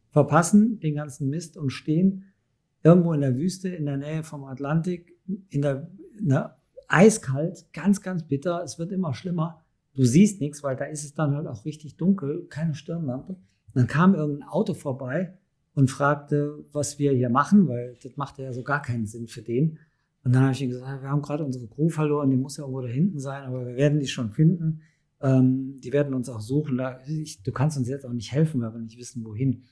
[0.10, 2.34] Verpassen den ganzen Mist und stehen
[2.82, 5.12] irgendwo in der Wüste in der Nähe vom Atlantik,
[5.50, 6.58] in der, in der
[6.88, 8.64] eiskalt, ganz, ganz bitter.
[8.64, 9.64] Es wird immer schlimmer.
[9.96, 13.38] Du siehst nichts, weil da ist es dann halt auch richtig dunkel, keine Stirnlampe.
[13.74, 15.38] Dann kam irgendein Auto vorbei
[15.74, 19.41] und fragte, was wir hier machen, weil das machte ja so gar keinen Sinn für
[19.41, 19.80] den.
[20.24, 22.64] Und dann habe ich ihm gesagt, wir haben gerade unsere Crew verloren, die muss ja
[22.64, 24.82] irgendwo da hinten sein, aber wir werden die schon finden.
[25.22, 26.82] Ähm, die werden uns auch suchen.
[27.08, 29.64] Ich, du kannst uns jetzt auch nicht helfen, weil wir nicht wissen, wohin.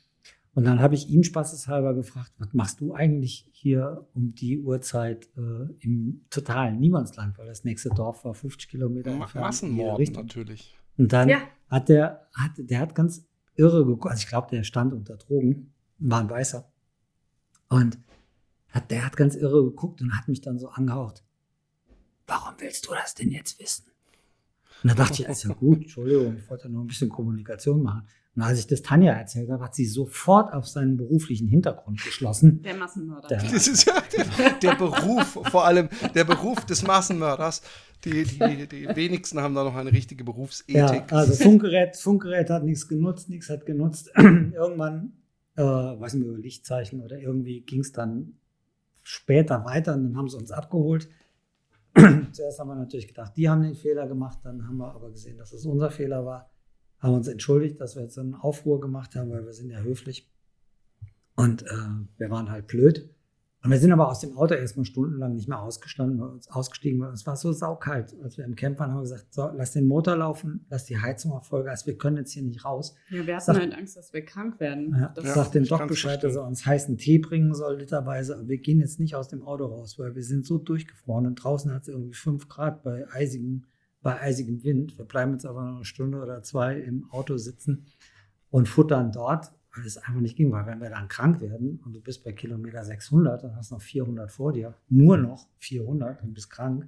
[0.55, 5.27] Und dann habe ich ihn spaßeshalber gefragt, was machst du eigentlich hier um die Uhrzeit
[5.35, 9.45] äh, im totalen Niemandsland, weil das nächste Dorf war 50 Kilometer Ma entfernt.
[9.47, 10.77] Massenmord natürlich.
[10.97, 11.41] Und dann Ja.
[11.69, 13.25] hat der, hat, der hat ganz
[13.55, 14.11] irre geguckt.
[14.11, 16.71] Also ich glaube, der stand unter Drogen, war ein Weißer.
[17.69, 17.97] Und
[18.69, 21.23] hat, der hat ganz irre geguckt und hat mich dann so angehaucht.
[22.27, 23.85] Warum willst du das denn jetzt wissen?
[24.83, 28.07] Und da dachte ich, ist ja gut, Entschuldigung, ich wollte nur ein bisschen Kommunikation machen.
[28.35, 32.61] Und als ich das Tanja erzählt habe, hat sie sofort auf seinen beruflichen Hintergrund geschlossen.
[32.63, 33.27] der Massenmörder.
[33.27, 37.61] Der- Das ist ja der, der Beruf, vor allem der Beruf des Massenmörders.
[38.05, 40.75] Die, die, die wenigsten haben da noch eine richtige Berufsethik.
[40.75, 44.11] Ja, also Funkgerät, Funkgerät hat nichts genutzt, nichts hat genutzt.
[44.17, 45.13] Irgendwann,
[45.55, 48.33] äh, weiß nicht mehr, über Lichtzeichen oder irgendwie ging es dann
[49.03, 51.07] später weiter und dann haben sie uns abgeholt.
[52.31, 55.37] Zuerst haben wir natürlich gedacht, die haben den Fehler gemacht, dann haben wir aber gesehen,
[55.37, 56.49] dass es unser Fehler war,
[57.03, 59.79] haben uns entschuldigt, dass wir jetzt so einen Aufruhr gemacht haben, weil wir sind ja
[59.81, 60.31] höflich
[61.35, 61.67] und äh,
[62.17, 63.09] wir waren halt blöd.
[63.65, 67.13] Und wir sind aber aus dem Auto erstmal stundenlang nicht mehr ausgestanden, uns ausgestiegen, weil
[67.13, 68.13] es war so saukalt.
[68.21, 70.97] Als wir im Camp waren, haben wir gesagt, so, lass den Motor laufen, lass die
[70.99, 72.93] Heizung auf Vollgas, wir können jetzt hier nicht raus.
[73.09, 74.93] Ja, wir hatten Sag- halt Angst, dass wir krank werden.
[74.99, 75.33] Ja, Das Ja.
[75.35, 78.35] sagt dem Doc Bescheid, dass er uns heißen Tee bringen soll, literweise.
[78.35, 81.35] Aber wir gehen jetzt nicht aus dem Auto raus, weil wir sind so durchgefroren und
[81.35, 83.63] draußen hat es irgendwie 5 Grad bei eisigem,
[84.03, 84.97] bei eisigem Wind.
[84.97, 87.85] Wir bleiben jetzt aber noch eine Stunde oder zwei im Auto sitzen
[88.51, 91.93] und futtern dort, weil es einfach nicht ging, weil wenn wir dann krank werden und
[91.93, 96.33] du bist bei Kilometer 600 und hast noch 400 vor dir, nur noch 400 und
[96.35, 96.87] bist krank,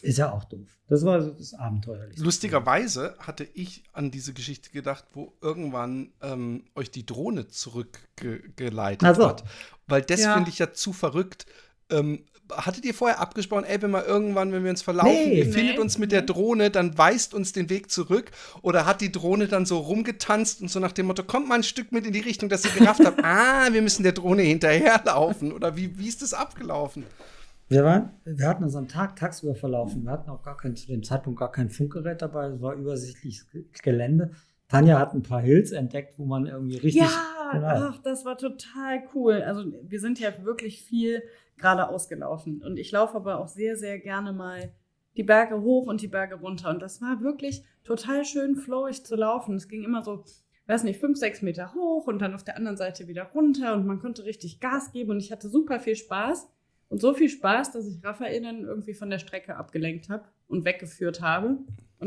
[0.00, 0.78] ist ja auch doof.
[0.88, 2.24] Das war so das Abenteuerlichste.
[2.24, 9.14] Lustigerweise hatte ich an diese Geschichte gedacht, wo irgendwann ähm, euch die Drohne zurückgeleitet Ach
[9.16, 9.28] so.
[9.28, 9.44] hat.
[9.86, 10.34] Weil das Ja.
[10.34, 11.46] finde ich ja zu verrückt.
[11.90, 15.38] Ähm, hattet ihr vorher abgesprochen, ey, wenn wir irgendwann, wenn wir uns verlaufen, Nee.
[15.38, 15.80] ihr findet Nee.
[15.80, 18.30] uns mit der Drohne, dann weist uns den Weg zurück?
[18.62, 21.62] Oder hat die Drohne dann so rumgetanzt und so nach dem Motto, kommt mal ein
[21.62, 25.52] Stück mit in die Richtung, dass ihr gerafft habt, ah, wir müssen der Drohne hinterherlaufen?
[25.52, 27.04] Oder wie, wie ist das abgelaufen?
[27.68, 30.04] Wir, waren, wir hatten uns am Tag tagsüber verlaufen.
[30.04, 32.48] Wir hatten auch gar kein, zu dem Zeitpunkt gar kein Funkgerät dabei.
[32.48, 34.32] Es war übersichtliches Ge- Gelände.
[34.74, 37.02] Tanja hat ein paar Hills entdeckt, wo man irgendwie richtig.
[37.02, 37.66] Ja, genau.
[37.66, 39.42] ach, das war total cool.
[39.42, 41.22] Also wir sind ja wirklich viel
[41.56, 42.62] geradeaus gelaufen.
[42.62, 44.72] Und ich laufe aber auch sehr, sehr gerne mal
[45.16, 46.70] die Berge hoch und die Berge runter.
[46.70, 49.54] Und das war wirklich total schön flowig zu laufen.
[49.54, 50.24] Es ging immer so,
[50.66, 53.74] weiß nicht, fünf, sechs Meter hoch und dann auf der anderen Seite wieder runter.
[53.74, 55.12] Und man konnte richtig Gas geben.
[55.12, 56.50] Und ich hatte super viel Spaß.
[56.88, 60.64] Und so viel Spaß, dass ich Raphael dann irgendwie von der Strecke abgelenkt habe und
[60.64, 61.58] weggeführt habe.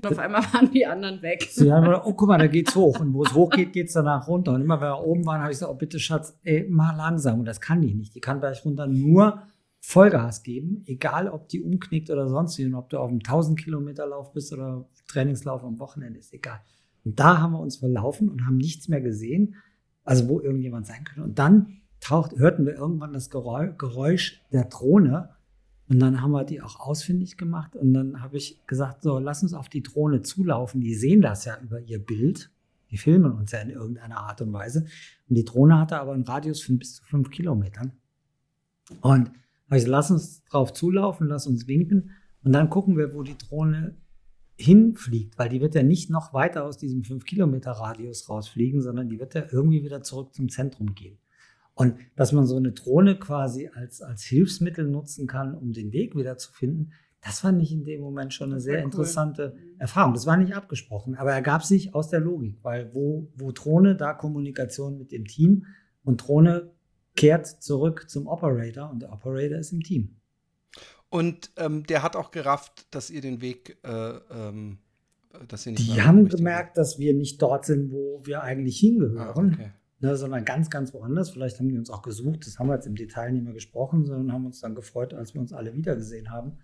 [0.03, 1.47] Und auf einmal waren die anderen weg.
[1.49, 2.99] Sie haben gesagt, oh, guck mal, da geht's hoch.
[2.99, 4.53] Und wo es hoch geht, geht's danach runter.
[4.53, 7.39] Und immer, wenn wir oben waren, habe ich gesagt, oh, bitte, Schatz, ey, mal langsam.
[7.39, 8.15] Und das kann die nicht.
[8.15, 9.41] Die kann gleich runter nur
[9.79, 12.65] Vollgas geben, egal ob die umknickt oder sonst wie.
[12.65, 16.59] Und ob du auf einem 1000 Kilometer Lauf bist oder Trainingslauf am Wochenende, ist egal.
[17.05, 19.55] Und da haben wir uns verlaufen und haben nichts mehr gesehen,
[20.03, 21.23] also wo irgendjemand sein könnte.
[21.23, 25.29] Und dann taucht, hörten wir irgendwann das Geräusch der Drohne.
[25.89, 27.75] Und dann haben wir die auch ausfindig gemacht.
[27.75, 30.81] Und dann habe ich gesagt, so, lass uns auf die Drohne zulaufen.
[30.81, 32.51] Die sehen das ja über ihr Bild.
[32.91, 34.85] Die filmen uns ja in irgendeiner Art und Weise.
[35.29, 37.93] Und die Drohne hatte aber einen Radius von bis zu fünf Kilometern.
[39.01, 42.11] Und habe ich gesagt, lass uns drauf zulaufen, lass uns winken
[42.43, 43.97] und dann gucken wir, wo die Drohne
[44.55, 49.09] hinfliegt, weil die wird ja nicht noch weiter aus diesem 5 Kilometer Radius rausfliegen, sondern
[49.09, 51.17] die wird ja irgendwie wieder zurück zum Zentrum gehen.
[51.77, 56.15] Und dass man so eine Drohne quasi als, als Hilfsmittel nutzen kann, um den Weg
[56.15, 58.85] wieder zu finden, das fand ich in dem Moment schon eine sehr cool.
[58.85, 59.79] interessante mhm.
[59.79, 60.15] Erfahrung.
[60.15, 64.13] Das war nicht abgesprochen, aber ergab sich aus der Logik, weil wo, wo Drohne, da
[64.13, 65.67] Kommunikation mit dem Team
[66.03, 66.71] und Drohne
[67.15, 70.15] kehrt zurück zum Operator und der Operator ist im Team.
[71.09, 74.79] Und ähm, der hat auch gerafft, dass ihr den Weg, äh, ähm,
[75.47, 79.19] dass ihr nicht Die haben gemerkt, dass wir nicht dort sind, wo wir eigentlich hingehören,
[79.19, 79.71] ah, okay.
[79.99, 81.29] Ne, sondern ganz, ganz woanders.
[81.29, 82.45] Vielleicht haben die uns auch gesucht.
[82.45, 85.33] Das haben wir jetzt im Detail nicht mehr gesprochen, sondern haben uns dann gefreut, als
[85.33, 86.57] wir uns alle wiedergesehen haben.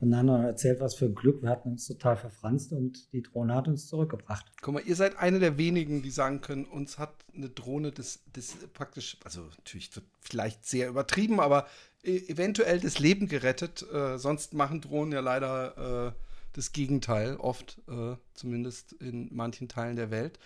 [0.00, 1.42] Und dann haben wir erzählt, was für ein Glück.
[1.42, 4.50] Wir hatten uns total verfranst und die Drohne hat uns zurückgebracht.
[4.62, 8.20] Guck mal, ihr seid eine der wenigen, die sagen können, uns hat eine Drohne das,
[8.32, 11.66] das praktisch, also natürlich vielleicht sehr übertrieben, aber
[12.02, 13.84] E-, eventuell das Leben gerettet.
[13.92, 16.12] Äh, sonst machen Drohnen ja leider äh,
[16.52, 20.38] das Gegenteil, oft, äh, zumindest in manchen Teilen der Welt.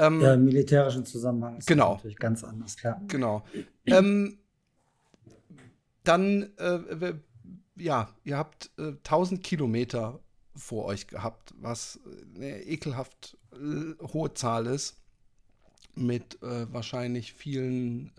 [0.00, 1.88] Ähm, ja, im militärischen Zusammenhang ist genau.
[1.88, 3.00] das natürlich ganz anders, klar.
[3.06, 3.44] Genau.
[3.84, 4.38] Ähm,
[6.04, 7.14] dann, äh,
[7.76, 10.20] ja, ihr habt 1000 äh, Kilometer
[10.56, 12.00] vor euch gehabt, was
[12.34, 14.96] eine ekelhaft äh, hohe Zahl ist,
[15.96, 18.12] mit wahrscheinlich vielen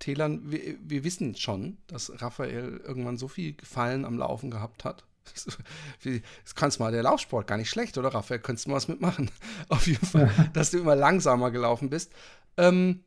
[0.00, 5.04] Tälern, wir, wir, wissen schon, dass Raphael irgendwann so viel Gefallen am Laufen gehabt hat.
[6.44, 8.40] Das kannst mal der Laufsport gar nicht schlecht, oder Raphael?
[8.40, 9.30] Könntest du mal was mitmachen?
[9.68, 12.12] Auf jeden Fall, dass du immer langsamer gelaufen bist.
[12.56, 13.04] Ähm,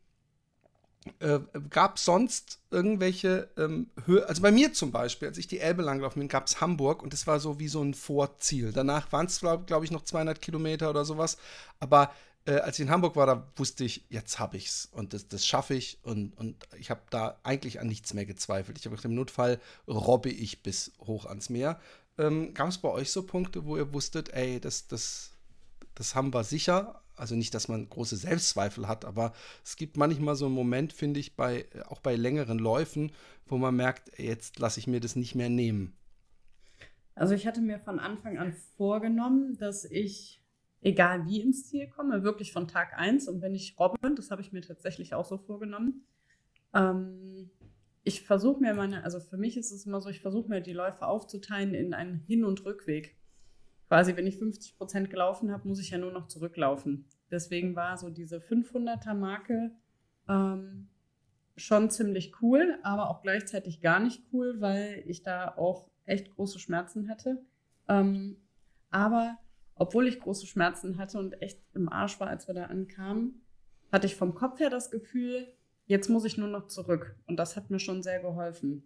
[1.20, 1.40] äh,
[1.70, 5.82] gab es sonst irgendwelche ähm, Höhe, also bei mir zum Beispiel, als ich die Elbe
[5.82, 8.72] langgelaufen bin, gab es Hamburg und das war so wie so ein Vorziel.
[8.72, 11.38] Danach waren es, glaube glaub ich, noch 200 Kilometer oder sowas,
[11.80, 12.12] aber
[12.46, 15.46] äh, als ich in Hamburg war, da wusste ich, jetzt habe ich's und das, das
[15.46, 18.78] schaffe ich und, und ich habe da eigentlich an nichts mehr gezweifelt.
[18.78, 21.80] Ich habe im Notfall robbe ich bis hoch ans Meer.
[22.18, 25.32] Ähm, Gab es bei euch so Punkte, wo ihr wusstet, ey, das, das,
[25.96, 27.02] das haben wir sicher?
[27.16, 29.34] Also nicht, dass man große Selbstzweifel hat, aber
[29.64, 33.12] es gibt manchmal so einen Moment, finde ich, bei, auch bei längeren Läufen,
[33.46, 35.96] wo man merkt, jetzt lasse ich mir das nicht mehr nehmen.
[37.16, 40.44] Also ich hatte mir von Anfang an vorgenommen, dass ich
[40.82, 43.28] egal wie ins Ziel komme, wirklich von Tag 1.
[43.28, 46.06] Und wenn ich robbe, das habe ich mir tatsächlich auch so vorgenommen,
[46.74, 47.50] ähm,
[48.04, 50.74] ich versuche mir meine, also für mich ist es immer so, ich versuche mir die
[50.74, 53.18] Läufe aufzuteilen in einen Hin- und Rückweg.
[53.88, 57.06] Quasi, wenn ich 50 Prozent gelaufen habe, muss ich ja nur noch zurücklaufen.
[57.32, 59.72] Deswegen war so diese 500er-Marke
[60.28, 60.90] ähm,
[61.56, 66.60] schon ziemlich cool, aber auch gleichzeitig gar nicht cool, weil ich da auch echt große
[66.60, 67.46] Schmerzen hatte.
[67.88, 68.38] Ähm,
[68.90, 69.38] aber
[69.76, 73.42] obwohl ich große Schmerzen hatte und echt im Arsch war, als wir da ankamen,
[73.92, 75.48] hatte ich vom Kopf her das Gefühl,
[75.86, 77.16] jetzt muss ich nur noch zurück.
[77.26, 78.84] Und das hat mir schon sehr geholfen.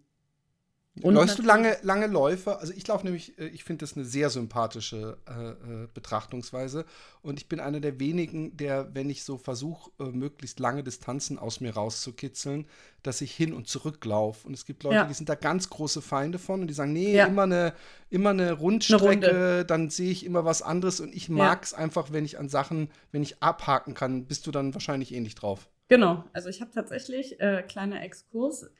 [1.02, 2.58] Und Läufst du lange, lange Läufe?
[2.58, 6.84] Also ich laufe nämlich, äh, ich finde das eine sehr sympathische äh, äh, Betrachtungsweise.
[7.22, 11.38] Und ich bin einer der wenigen, der, wenn ich so versuche, äh, möglichst lange Distanzen
[11.38, 12.66] aus mir rauszukitzeln,
[13.02, 14.46] dass ich hin und zurück laufe.
[14.46, 15.04] Und es gibt Leute, ja.
[15.04, 17.26] die sind da ganz große Feinde von und die sagen, nee, ja.
[17.26, 17.74] immer, eine,
[18.10, 21.00] immer eine Rundstrecke, eine dann sehe ich immer was anderes.
[21.00, 21.78] Und ich mag es ja.
[21.78, 25.68] einfach, wenn ich an Sachen, wenn ich abhaken kann, bist du dann wahrscheinlich ähnlich drauf.
[25.88, 28.70] Genau, also ich habe tatsächlich, äh, kleiner Exkurs,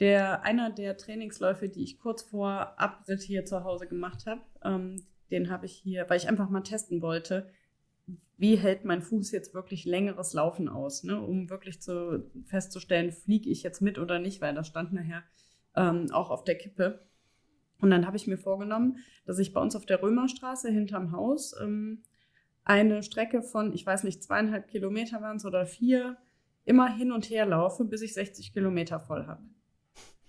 [0.00, 5.06] der, einer der Trainingsläufe, die ich kurz vor Abritt hier zu Hause gemacht habe, ähm,
[5.30, 7.50] den habe ich hier, weil ich einfach mal testen wollte,
[8.36, 11.20] wie hält mein Fuß jetzt wirklich längeres Laufen aus, ne?
[11.20, 15.22] um wirklich zu, festzustellen, fliege ich jetzt mit oder nicht, weil das stand nachher
[15.76, 17.06] ähm, auch auf der Kippe.
[17.80, 21.54] Und dann habe ich mir vorgenommen, dass ich bei uns auf der Römerstraße hinterm Haus
[21.60, 22.02] ähm,
[22.64, 26.16] eine Strecke von, ich weiß nicht, zweieinhalb Kilometer waren es oder vier,
[26.64, 29.42] immer hin und her laufe, bis ich 60 Kilometer voll habe.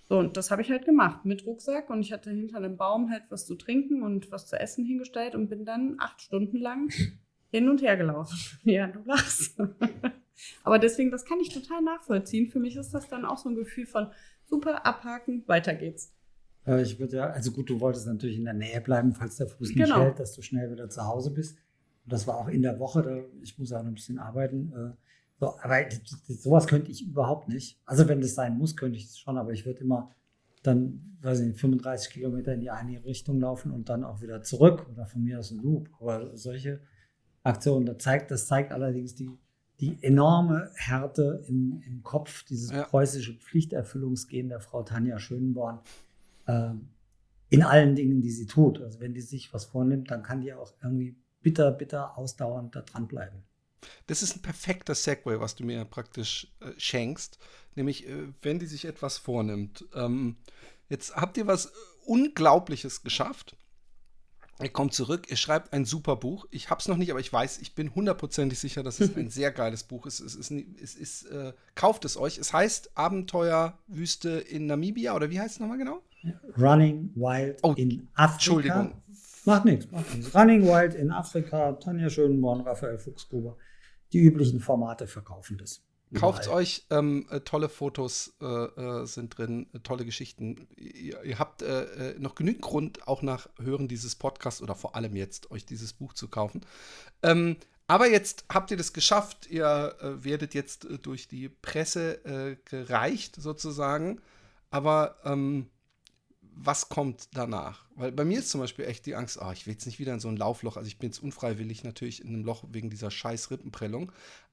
[0.08, 3.10] So, und das habe ich halt gemacht mit Rucksack und ich hatte hinter einem Baum
[3.10, 6.92] halt was zu trinken und was zu essen hingestellt und bin dann acht Stunden lang
[7.52, 8.38] hin und her gelaufen.
[8.64, 9.60] ja, du lachst.
[10.64, 12.50] Aber deswegen, das kann ich total nachvollziehen.
[12.50, 14.12] Für mich ist das dann auch so ein Gefühl von
[14.44, 16.12] super abhaken, weiter geht's.
[16.68, 19.70] Ich würde ja, also gut, du wolltest natürlich in der Nähe bleiben, falls der Fuß
[19.70, 20.02] nicht genau.
[20.02, 21.58] hält, dass du schnell wieder zu Hause bist.
[22.04, 24.74] Und das war auch in der Woche, da, ich muss auch noch ein bisschen arbeiten.
[24.74, 25.06] Äh,
[25.40, 25.86] so, aber
[26.28, 27.80] sowas könnte ich überhaupt nicht.
[27.86, 30.12] Also wenn das sein muss, könnte ich es schon, aber ich würde immer
[30.64, 34.42] dann, weiß ich nicht, 35 Kilometer in die eine Richtung laufen und dann auch wieder
[34.42, 35.90] zurück oder von mir aus ein Loop.
[36.00, 36.80] Aber solche
[37.44, 39.30] Aktionen, das zeigt, das zeigt allerdings die,
[39.80, 42.84] die enorme Härte im, im Kopf, dieses ja.
[42.84, 45.80] preußische Pflichterfüllungsgehen der Frau Tanja Schönborn
[46.48, 46.72] äh,
[47.50, 48.82] in allen Dingen, die sie tut.
[48.82, 52.82] Also wenn die sich was vornimmt, dann kann die auch irgendwie bitter, bitter ausdauernd da
[52.82, 53.44] dranbleiben.
[54.08, 57.38] Das ist ein perfekter Segway, was du mir praktisch äh, schenkst.
[57.76, 59.86] Nämlich, äh, wenn die sich etwas vornimmt.
[59.94, 60.38] Ähm,
[60.90, 61.72] jetzt habt ihr was
[62.06, 63.56] Unglaubliches geschafft.
[64.62, 66.46] Ihr kommt zurück, ihr schreibt ein super Buch.
[66.50, 69.30] Ich habe es noch nicht, aber ich weiß, ich bin hundertprozentig sicher, dass es ein
[69.30, 70.22] sehr geiles Buch ist.
[70.22, 72.38] Es ist, es ist äh, kauft es euch.
[72.38, 76.02] Es heißt Abenteuerwüste in Namibia oder wie heißt es nochmal genau?
[76.58, 78.34] Running Wild Oh, in Afrika.
[78.34, 79.02] Entschuldigung.
[79.44, 80.34] Macht nichts, macht nichts.
[80.34, 83.58] Running Wild in Afrika, Tanja Schönborn, Raphael Fuchsgruber.
[84.14, 85.82] Die üblichen Formate verkaufen das.
[86.14, 90.68] Kauft euch, ähm, äh, tolle Fotos äh, äh, sind drin, äh, tolle Geschichten.
[90.78, 95.16] Ihr, ihr habt äh, noch genügend Grund, auch nach Hören dieses Podcasts oder vor allem
[95.16, 96.62] jetzt, euch dieses Buch zu kaufen.
[97.24, 99.48] Ähm, aber jetzt habt ihr das geschafft.
[99.50, 104.22] Ihr äh, werdet jetzt durch die Presse gereicht, sozusagen.
[104.72, 105.68] Aber ähm,
[106.58, 107.86] was kommt danach?
[107.96, 110.14] Weil bei mir ist zum Beispiel echt die Angst, ah, ich will jetzt nicht wieder
[110.14, 110.78] in so ein Laufloch.
[110.78, 114.12] Also ich bin jetzt unfreiwillig natürlich in einem Loch wegen dieser scheiß Rippenprellung.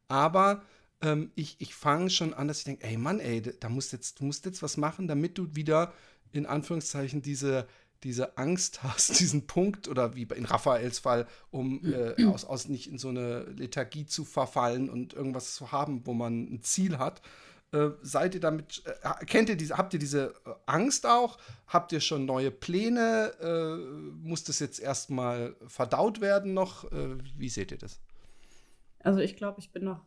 [0.09, 0.63] Aber
[1.01, 4.21] ähm, ich, ich fange schon an, dass ich denke, ey Mann, ey, da musst jetzt,
[4.21, 5.93] du musst jetzt was machen, damit du wieder
[6.33, 7.67] in Anführungszeichen diese,
[8.03, 12.91] diese Angst hast, diesen Punkt oder wie in Raphaels Fall, um äh, aus, aus nicht
[12.91, 17.23] in so eine Lethargie zu verfallen und irgendwas zu haben, wo man ein Ziel hat.
[17.73, 21.39] Äh, seid ihr damit, äh, kennt ihr diese, habt ihr diese äh, Angst auch?
[21.67, 23.33] Habt ihr schon neue Pläne?
[23.41, 26.91] Äh, muss das jetzt erstmal verdaut werden noch?
[26.93, 28.01] Äh, wie seht ihr das?
[28.99, 30.05] Also ich glaube, ich bin noch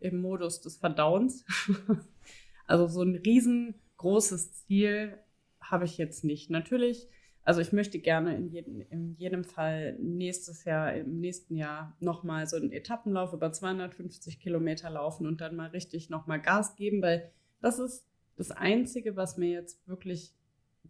[0.00, 1.44] im Modus des Verdauens.
[2.66, 5.16] also so ein riesengroßes Ziel
[5.60, 6.50] habe ich jetzt nicht.
[6.50, 7.06] Natürlich,
[7.46, 12.46] also ich möchte gerne in jedem, in jedem Fall nächstes Jahr, im nächsten Jahr nochmal
[12.48, 17.30] so einen Etappenlauf über 250 Kilometer laufen und dann mal richtig nochmal Gas geben, weil
[17.60, 18.04] das ist
[18.36, 20.34] das Einzige, was mir jetzt wirklich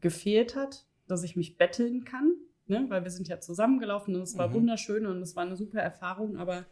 [0.01, 2.33] gefehlt hat, dass ich mich betteln kann.
[2.67, 2.87] Ne?
[2.89, 4.55] Weil wir sind ja zusammengelaufen und es war Mhm.
[4.55, 6.65] wunderschön und es war eine super Erfahrung, aber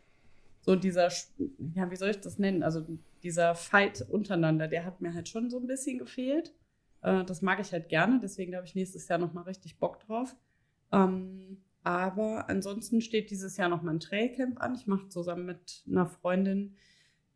[0.62, 1.08] so dieser,
[1.74, 2.62] ja, wie soll ich das nennen?
[2.62, 2.86] Also
[3.22, 6.54] dieser Fight untereinander, der hat mir halt schon so ein bisschen gefehlt.
[7.04, 10.34] Äh, das mag ich halt gerne, deswegen habe ich nächstes Jahr nochmal richtig Bock drauf.
[10.90, 14.74] Ähm, aber ansonsten steht dieses Jahr noch mein Trailcamp an.
[14.74, 16.74] Ich mache zusammen mit einer Freundin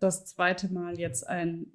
[0.01, 1.67] das zweite Mal jetzt ein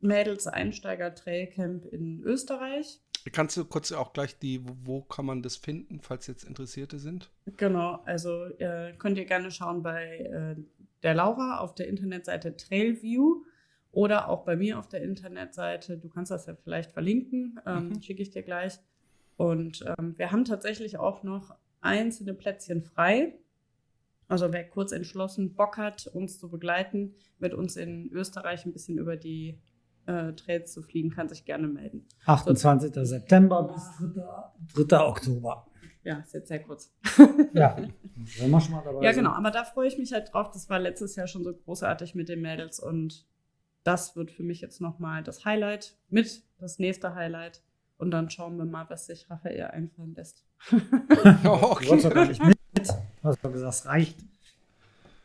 [0.00, 3.00] Mädels-Einsteiger-Trailcamp in Österreich.
[3.32, 6.98] Kannst du kurz auch gleich die, wo, wo kann man das finden, falls jetzt Interessierte
[6.98, 7.30] sind?
[7.56, 10.56] Genau, also äh, könnt ihr gerne schauen bei äh,
[11.02, 13.42] der Laura auf der Internetseite Trailview
[13.92, 15.98] oder auch bei mir auf der Internetseite.
[15.98, 18.02] Du kannst das ja vielleicht verlinken, ähm, Mhm.
[18.02, 18.78] schicke ich dir gleich.
[19.36, 23.34] Und ähm, wir haben tatsächlich auch noch einzelne Plätzchen frei.
[24.28, 28.96] Also wer kurz entschlossen Bock hat, uns zu begleiten, mit uns in Österreich ein bisschen
[28.98, 29.58] über die
[30.06, 32.06] äh, Trails zu fliegen, kann sich gerne melden.
[32.26, 32.92] 28.
[33.08, 33.90] September bis
[34.76, 34.84] 3.
[34.84, 35.00] 3.
[35.00, 35.66] Oktober.
[36.04, 36.94] Ja, ist jetzt sehr kurz.
[37.52, 37.76] Ja,
[38.38, 39.30] wenn wir schon mal dabei Ja, genau.
[39.32, 40.50] Aber da freue ich mich halt drauf.
[40.52, 43.26] Das war letztes Jahr schon so großartig mit den Mädels und
[43.84, 47.62] das wird für mich jetzt nochmal das Highlight mit das nächste Highlight.
[47.98, 50.44] Und dann schauen wir mal, was sich Raphael einfallen lässt.
[51.44, 52.58] Oh, Du wolltest doch gar nicht mit.
[53.22, 54.24] Du hast doch gesagt, es reicht.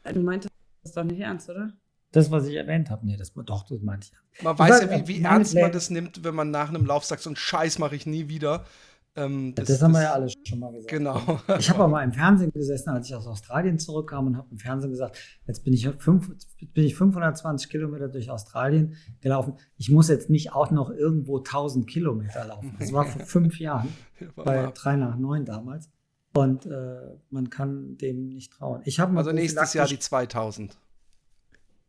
[0.04, 0.54] Du meintest
[0.84, 1.72] das doch nicht ernst, oder?
[2.12, 4.44] Das, was ich erwähnt habe, nee, das, doch, das meinte ich.
[4.44, 7.22] Man weiß ja, wie, wie ernst man das nimmt, wenn man nach einem Lauf sagt,
[7.22, 8.66] so einen Scheiß mache ich nie wieder.
[9.18, 10.90] Ähm, Das, haben wir ja alle schon mal gesagt.
[10.90, 11.40] Genau.
[11.60, 14.58] Ich habe auch mal im Fernsehen gesessen, als ich aus Australien zurückkam und habe im
[14.58, 16.30] Fernsehen gesagt, jetzt bin ich, fünf,
[16.74, 19.54] bin ich 520 Kilometer durch Australien gelaufen.
[19.78, 22.76] Ich muss jetzt nicht auch noch irgendwo 1000 Kilometer laufen.
[22.78, 23.88] Das war vor fünf Jahren,
[24.36, 25.90] bei drei nach neun damals.
[26.34, 26.98] Und äh,
[27.30, 28.82] man kann dem nicht trauen.
[28.84, 30.78] Ich habe Also nächstes Jahr die prophylaktisch- 2000.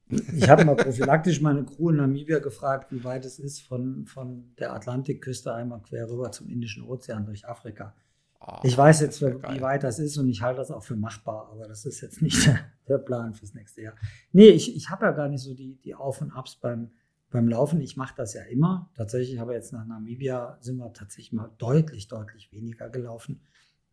[0.09, 4.54] Ich habe mal prophylaktisch meine Crew in Namibia gefragt, wie weit es ist von, von
[4.59, 7.94] der Atlantikküste einmal quer rüber zum Indischen Ozean durch Afrika.
[8.40, 9.61] Oh, Ich weiß jetzt, wie geil.
[9.61, 12.46] weit das ist und ich halte das auch für machbar, aber das ist jetzt nicht
[12.46, 13.94] der, der Plan fürs nächste Jahr.
[14.32, 16.92] Nee, ich, ich habe ja gar nicht so die, die Auf- und Abs beim,
[17.30, 17.80] beim Laufen.
[17.80, 18.88] Ich mache das ja immer.
[18.94, 23.40] Tatsächlich habe jetzt nach Namibia sind wir tatsächlich mal deutlich, deutlich weniger gelaufen.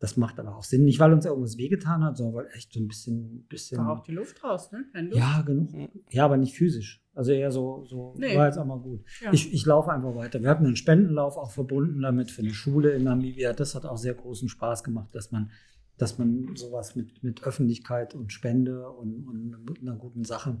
[0.04, 0.84] Das macht aber auch Sinn.
[0.84, 3.46] Nicht, weil uns irgendwas wehgetan hat, sondern weil echt so ein bisschen.
[3.48, 4.84] bisschen War auch die Luft raus, ne?
[4.92, 5.18] Keine Luft.
[5.18, 5.70] ja, genug.
[6.10, 7.02] Ja, aber nicht physisch.
[7.14, 8.36] Also eher so, so Nee.
[8.36, 9.02] war jetzt auch mal gut.
[9.22, 9.32] Ja.
[9.32, 10.42] Ich, ich laufe einfach weiter.
[10.42, 13.54] Wir hatten einen Spendenlauf auch verbunden damit für eine Schule in Namibia.
[13.54, 15.50] Das hat auch sehr großen Spaß gemacht, dass man,
[15.96, 20.60] dass man sowas mit, mit Öffentlichkeit und Spende und, und einer guten Sache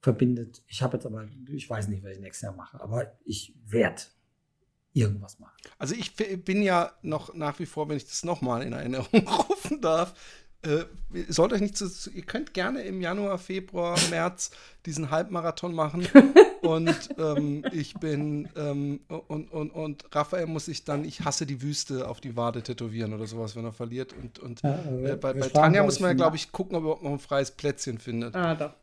[0.00, 0.64] verbindet.
[0.66, 4.02] Ich habe jetzt aber, ich weiß nicht, was ich nächstes Jahr mache, aber ich werde
[4.92, 5.56] irgendwas machen.
[5.78, 9.80] Also ich bin ja noch nach wie vor, wenn ich das nochmal in Erinnerung rufen
[9.80, 10.14] darf,
[10.64, 14.50] äh, ihr sollt euch nicht zu, zu, ihr könnt gerne im Januar, Februar, März
[14.86, 16.06] diesen Halbmarathon machen.
[16.62, 21.62] und ähm, ich bin ähm, und, und, und Raphael muss sich dann, ich hasse die
[21.62, 24.12] Wüste auf die Wade tätowieren oder sowas, wenn er verliert.
[24.12, 26.82] Und, und Ja, äh, wir- bei, bei Tanja muss man ja, glaube ich, gucken, ob
[26.82, 28.36] er überhaupt noch ein freies Plätzchen findet.
[28.36, 28.74] Ah, doch.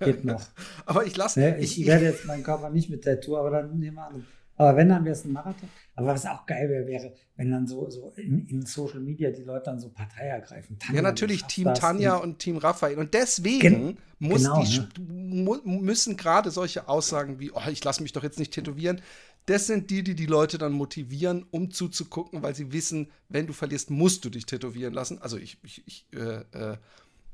[0.00, 0.42] Geht noch.
[0.86, 1.40] aber ich lasse.
[1.40, 4.26] Ne, ich, ich, werde jetzt meinen Körper nicht mit Tattoo, aber dann nehmen wir an.
[4.58, 5.68] Aber wenn, dann wäre es ein Marathon.
[5.94, 9.42] Aber was auch geil wäre, wäre, wenn dann so, so in, in Social Media die
[9.42, 10.76] Leute dann so Partei ergreifen.
[10.92, 12.98] ja, natürlich Team Tanja und- und Team Raphael.
[12.98, 14.88] Und deswegen Gen- muss genau, die, ne?
[15.34, 19.00] mu müssen gerade solche Aussagen wie, oh, ich lasse mich doch jetzt nicht tätowieren.
[19.46, 23.52] Das sind die, die die Leute dann motivieren, um zuzugucken, weil sie wissen, wenn du
[23.52, 25.18] verlierst, musst du dich tätowieren lassen.
[25.22, 26.76] Also ich, ich, ich äh, äh,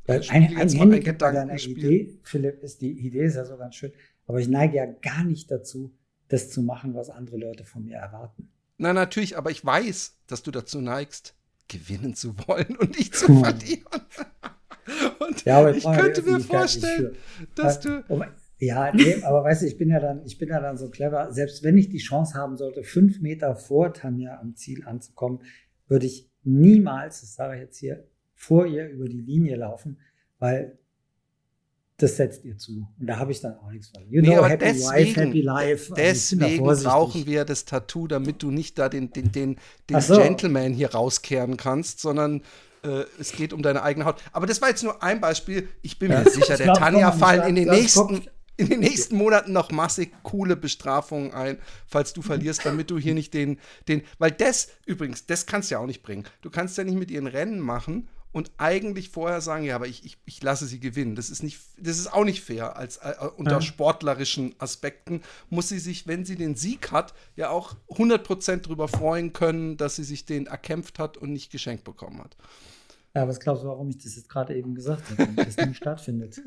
[0.07, 1.79] ein, ein jetzt mal ein Gedankenspiel.
[1.79, 3.93] Idee, Philipp, ist, die Idee ist ja so ganz schön,
[4.27, 5.91] aber ich neige ja gar nicht dazu,
[6.29, 8.51] das zu machen, was andere Leute von mir erwarten.
[8.77, 11.35] Na, natürlich, aber ich weiß, dass du dazu neigst,
[11.69, 13.85] gewinnen zu wollen und nicht zu verlieren.
[15.19, 17.17] Und Ja, aber ich könnte mir vorstellen,
[17.55, 18.05] dass du.
[18.59, 21.33] Ja, nee, aber weißt du, ich bin ja dann, ich bin ja dann so clever.
[21.33, 25.41] Selbst wenn ich die Chance haben sollte, fünf Meter vor Tanja am Ziel anzukommen,
[25.89, 29.99] würde ich niemals, das sage ich jetzt hier, vor ihr über die Linie laufen,
[30.39, 30.79] weil
[31.99, 32.89] das setzt ihr zu.
[32.99, 34.03] Und da habe ich dann auch nichts von.
[34.11, 35.83] You Nee, know, happy wife, deswegen- happy life.
[35.93, 36.91] Also Deswegen vorsichtig.
[36.93, 39.57] brauchen wir das Tattoo, damit du nicht da den, den, den,
[39.89, 40.17] den so.
[40.17, 42.43] Gentleman hier rauskehren kannst, sondern
[42.83, 44.17] äh, es geht um deine eigene Haut.
[44.33, 45.69] Aber das war jetzt nur ein Beispiel.
[45.83, 46.21] Ich bin Ja.
[46.23, 48.23] mir sicher, Ich der glaub, Tanja fallen in den, glaub, nächsten,
[48.57, 53.15] in den nächsten Monaten noch massig coole Bestrafungen ein, falls du verlierst, damit du hier
[53.15, 56.25] nicht den, den, weil das, übrigens, das kannst du ja auch nicht bringen.
[56.43, 60.05] Du kannst ja nicht mit ihren Rennen machen und eigentlich vorher sagen, ja, aber ich,
[60.05, 61.15] ich, ich lasse sie gewinnen.
[61.15, 62.77] Das ist nicht, das ist auch nicht fair.
[62.77, 63.61] Als, äh, unter Ja.
[63.63, 69.33] sportlerischen Aspekten muss sie sich, wenn sie den Sieg hat, ja auch 100% darüber freuen
[69.33, 72.37] können, dass sie sich den erkämpft hat und nicht geschenkt bekommen hat.
[73.17, 75.73] Ja, was glaubst du, warum ich das jetzt gerade eben gesagt habe, damit das nie
[75.75, 76.41] stattfindet?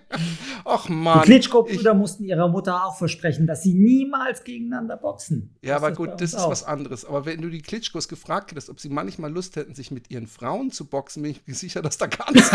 [0.64, 1.18] Ach Die man.
[1.20, 5.54] ich- Klitschko-Brüder mussten ihrer Mutter auch versprechen, dass sie niemals gegeneinander boxen.
[5.62, 6.50] Ja, aber gut, das ist auch.
[6.50, 7.04] was anderes.
[7.04, 10.26] Aber wenn du die Klitschkos gefragt hättest, ob sie manchmal Lust hätten, sich mit ihren
[10.26, 12.50] Frauen zu boxen, bin ich mir sicher, dass da ganz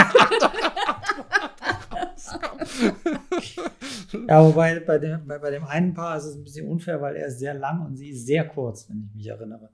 [4.28, 7.16] Ja, wobei bei dem, bei, bei dem einen Paar ist es ein bisschen unfair, weil
[7.16, 9.70] er ist sehr lang und sie ist sehr kurz, wenn ich mich erinnere.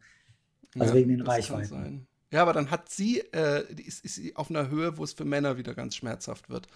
[0.78, 2.08] Also wegen den Reichweiten.
[2.32, 5.26] Ja, aber dann hat sie, äh, ist, ist sie auf einer Höhe, wo es für
[5.26, 6.68] Männer wieder ganz schmerzhaft wird,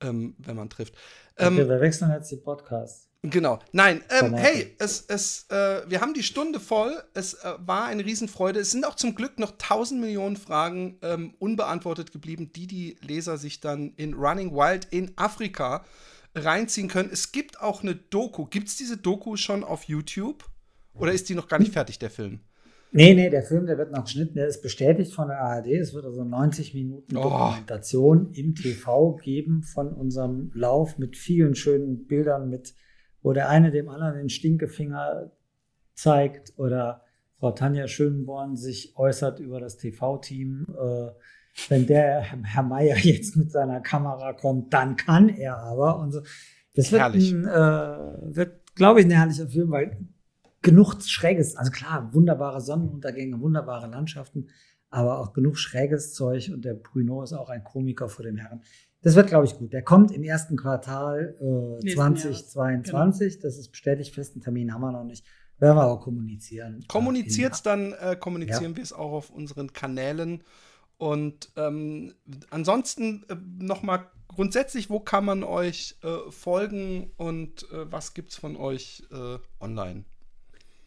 [0.00, 0.94] ähm, wenn man trifft.
[1.36, 3.08] Ähm, okay, wir wechseln jetzt die Podcasts.
[3.22, 3.58] Genau.
[3.72, 6.94] Nein, ähm, hey, es, es, äh, wir haben die Stunde voll.
[7.14, 8.60] Es äh, war eine Riesenfreude.
[8.60, 13.38] Es sind auch zum Glück noch tausend Millionen Fragen ähm, unbeantwortet geblieben, die die Leser
[13.38, 15.84] sich dann in Running Wild in Afrika
[16.34, 17.08] reinziehen können.
[17.10, 18.44] Es gibt auch eine Doku.
[18.44, 20.44] Gibt es diese Doku schon auf YouTube?
[20.92, 22.40] Oder ist die noch gar nicht fertig, der Film?
[22.96, 25.66] Nee, nee, der Film, der wird noch geschnitten, der ist bestätigt von der ARD.
[25.66, 27.22] Es wird also 90 Minuten Oh.
[27.22, 32.72] Dokumentation im TV geben von unserem Lauf mit vielen schönen Bildern, mit,
[33.20, 35.32] wo der eine dem anderen den Stinkefinger
[35.94, 37.02] zeigt oder
[37.40, 40.66] Frau Tanja Schönborn sich äußert über das TV-Team.
[40.70, 41.10] Äh,
[41.68, 45.98] wenn der Herr Meier jetzt mit seiner Kamera kommt, dann kann er aber.
[45.98, 46.20] Und so.
[46.76, 49.96] Das wird, ein, äh, wird glaube ich, ein herrlicher Film, weil
[50.64, 54.48] genug Schräges, also klar, wunderbare Sonnenuntergänge, wunderbare Landschaften,
[54.90, 58.62] aber auch genug schräges Zeug und der Bruno ist auch ein Komiker vor dem Herrn.
[59.02, 59.72] Das wird, glaube ich, gut.
[59.72, 63.38] Der kommt im ersten Quartal äh, Nächsten 2022.
[63.38, 65.26] Das ist bestätigt, festen Termin haben wir noch nicht.
[65.58, 66.84] Werden wir aber kommunizieren.
[66.88, 70.42] Kommuniziert Äh, es dann, äh, kommunizieren wir es auch auf unseren Kanälen.
[70.96, 72.14] Und ähm,
[72.50, 78.36] ansonsten äh, nochmal grundsätzlich, wo kann man euch äh, folgen und äh, was gibt es
[78.36, 80.04] von euch äh, online?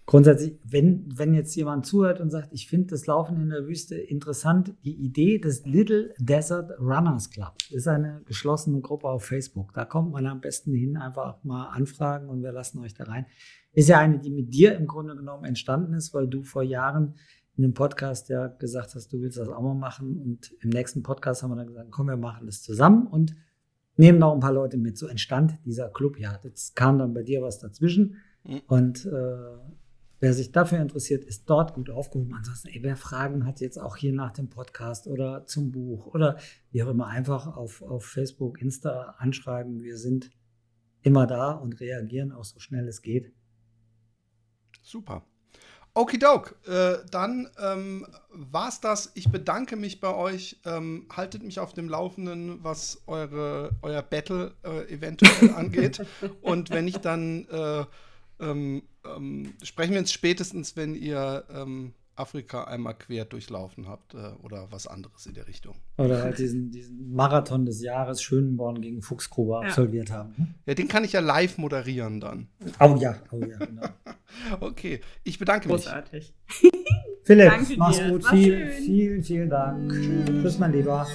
[0.08, 3.96] Grundsätzlich, wenn, wenn jetzt jemand zuhört und sagt, ich finde das Laufen in der Wüste
[3.96, 9.74] interessant, die Idee des Little Desert Runners Club ist eine geschlossene Gruppe auf Facebook.
[9.74, 13.26] Da kommt man am besten hin, einfach mal anfragen und wir lassen euch da rein.
[13.74, 17.16] Ist ja eine, die mit dir im Grunde genommen entstanden ist, weil du vor Jahren
[17.58, 20.22] in dem Podcast ja gesagt hast, du willst das auch mal machen.
[20.22, 23.36] Und im nächsten Podcast haben wir dann gesagt, komm, wir machen das zusammen und
[23.98, 24.98] nehmen noch ein paar Leute mit.
[24.98, 26.18] So entstand dieser Club.
[26.18, 28.16] Ja, jetzt kam dann bei dir was dazwischen.
[28.46, 28.62] Mhm.
[28.68, 29.58] Und äh,
[30.20, 32.34] wer sich dafür interessiert, ist dort gut aufgehoben.
[32.34, 36.38] Ansonsten, ey, wer Fragen hat jetzt auch hier nach dem Podcast oder zum Buch oder
[36.72, 39.84] wie auch immer, einfach auf, auf Facebook, Insta anschreiben.
[39.84, 40.32] Wir sind
[41.02, 43.32] immer da und reagieren auch so schnell es geht.
[44.82, 45.26] Super.
[45.94, 49.12] Okidok, äh, dann ähm, war's das.
[49.16, 50.62] Ich bedanke mich bei euch.
[50.64, 56.06] Ähm, haltet mich auf dem Laufenden, was eure, euer Battle äh, eventuell angeht.
[56.42, 57.86] Und wenn ich dann äh,
[58.40, 58.84] ähm,
[59.16, 64.68] ähm, sprechen wir uns spätestens, wenn ihr ähm, Afrika einmal quer durchlaufen habt äh, oder
[64.72, 65.76] was anderes in der Richtung.
[65.98, 69.68] Oder halt diesen, diesen Marathon des Jahres Schönborn gegen Fuchsgruber Ja.
[69.70, 70.34] absolviert haben.
[70.38, 70.48] ne?
[70.66, 72.48] Ja, den kann ich ja live moderieren dann.
[72.80, 73.88] Oh ja, oh ja, genau.
[74.60, 75.78] Okay, ich bedanke mich.
[75.86, 76.34] Großartig.
[77.24, 78.10] Philipp, Danke mach's dir.
[78.10, 78.24] gut.
[78.24, 78.84] War Vielen, schön.
[78.84, 79.92] vielen, vielen Dank.
[79.92, 81.06] Tschüss, mein Lieber.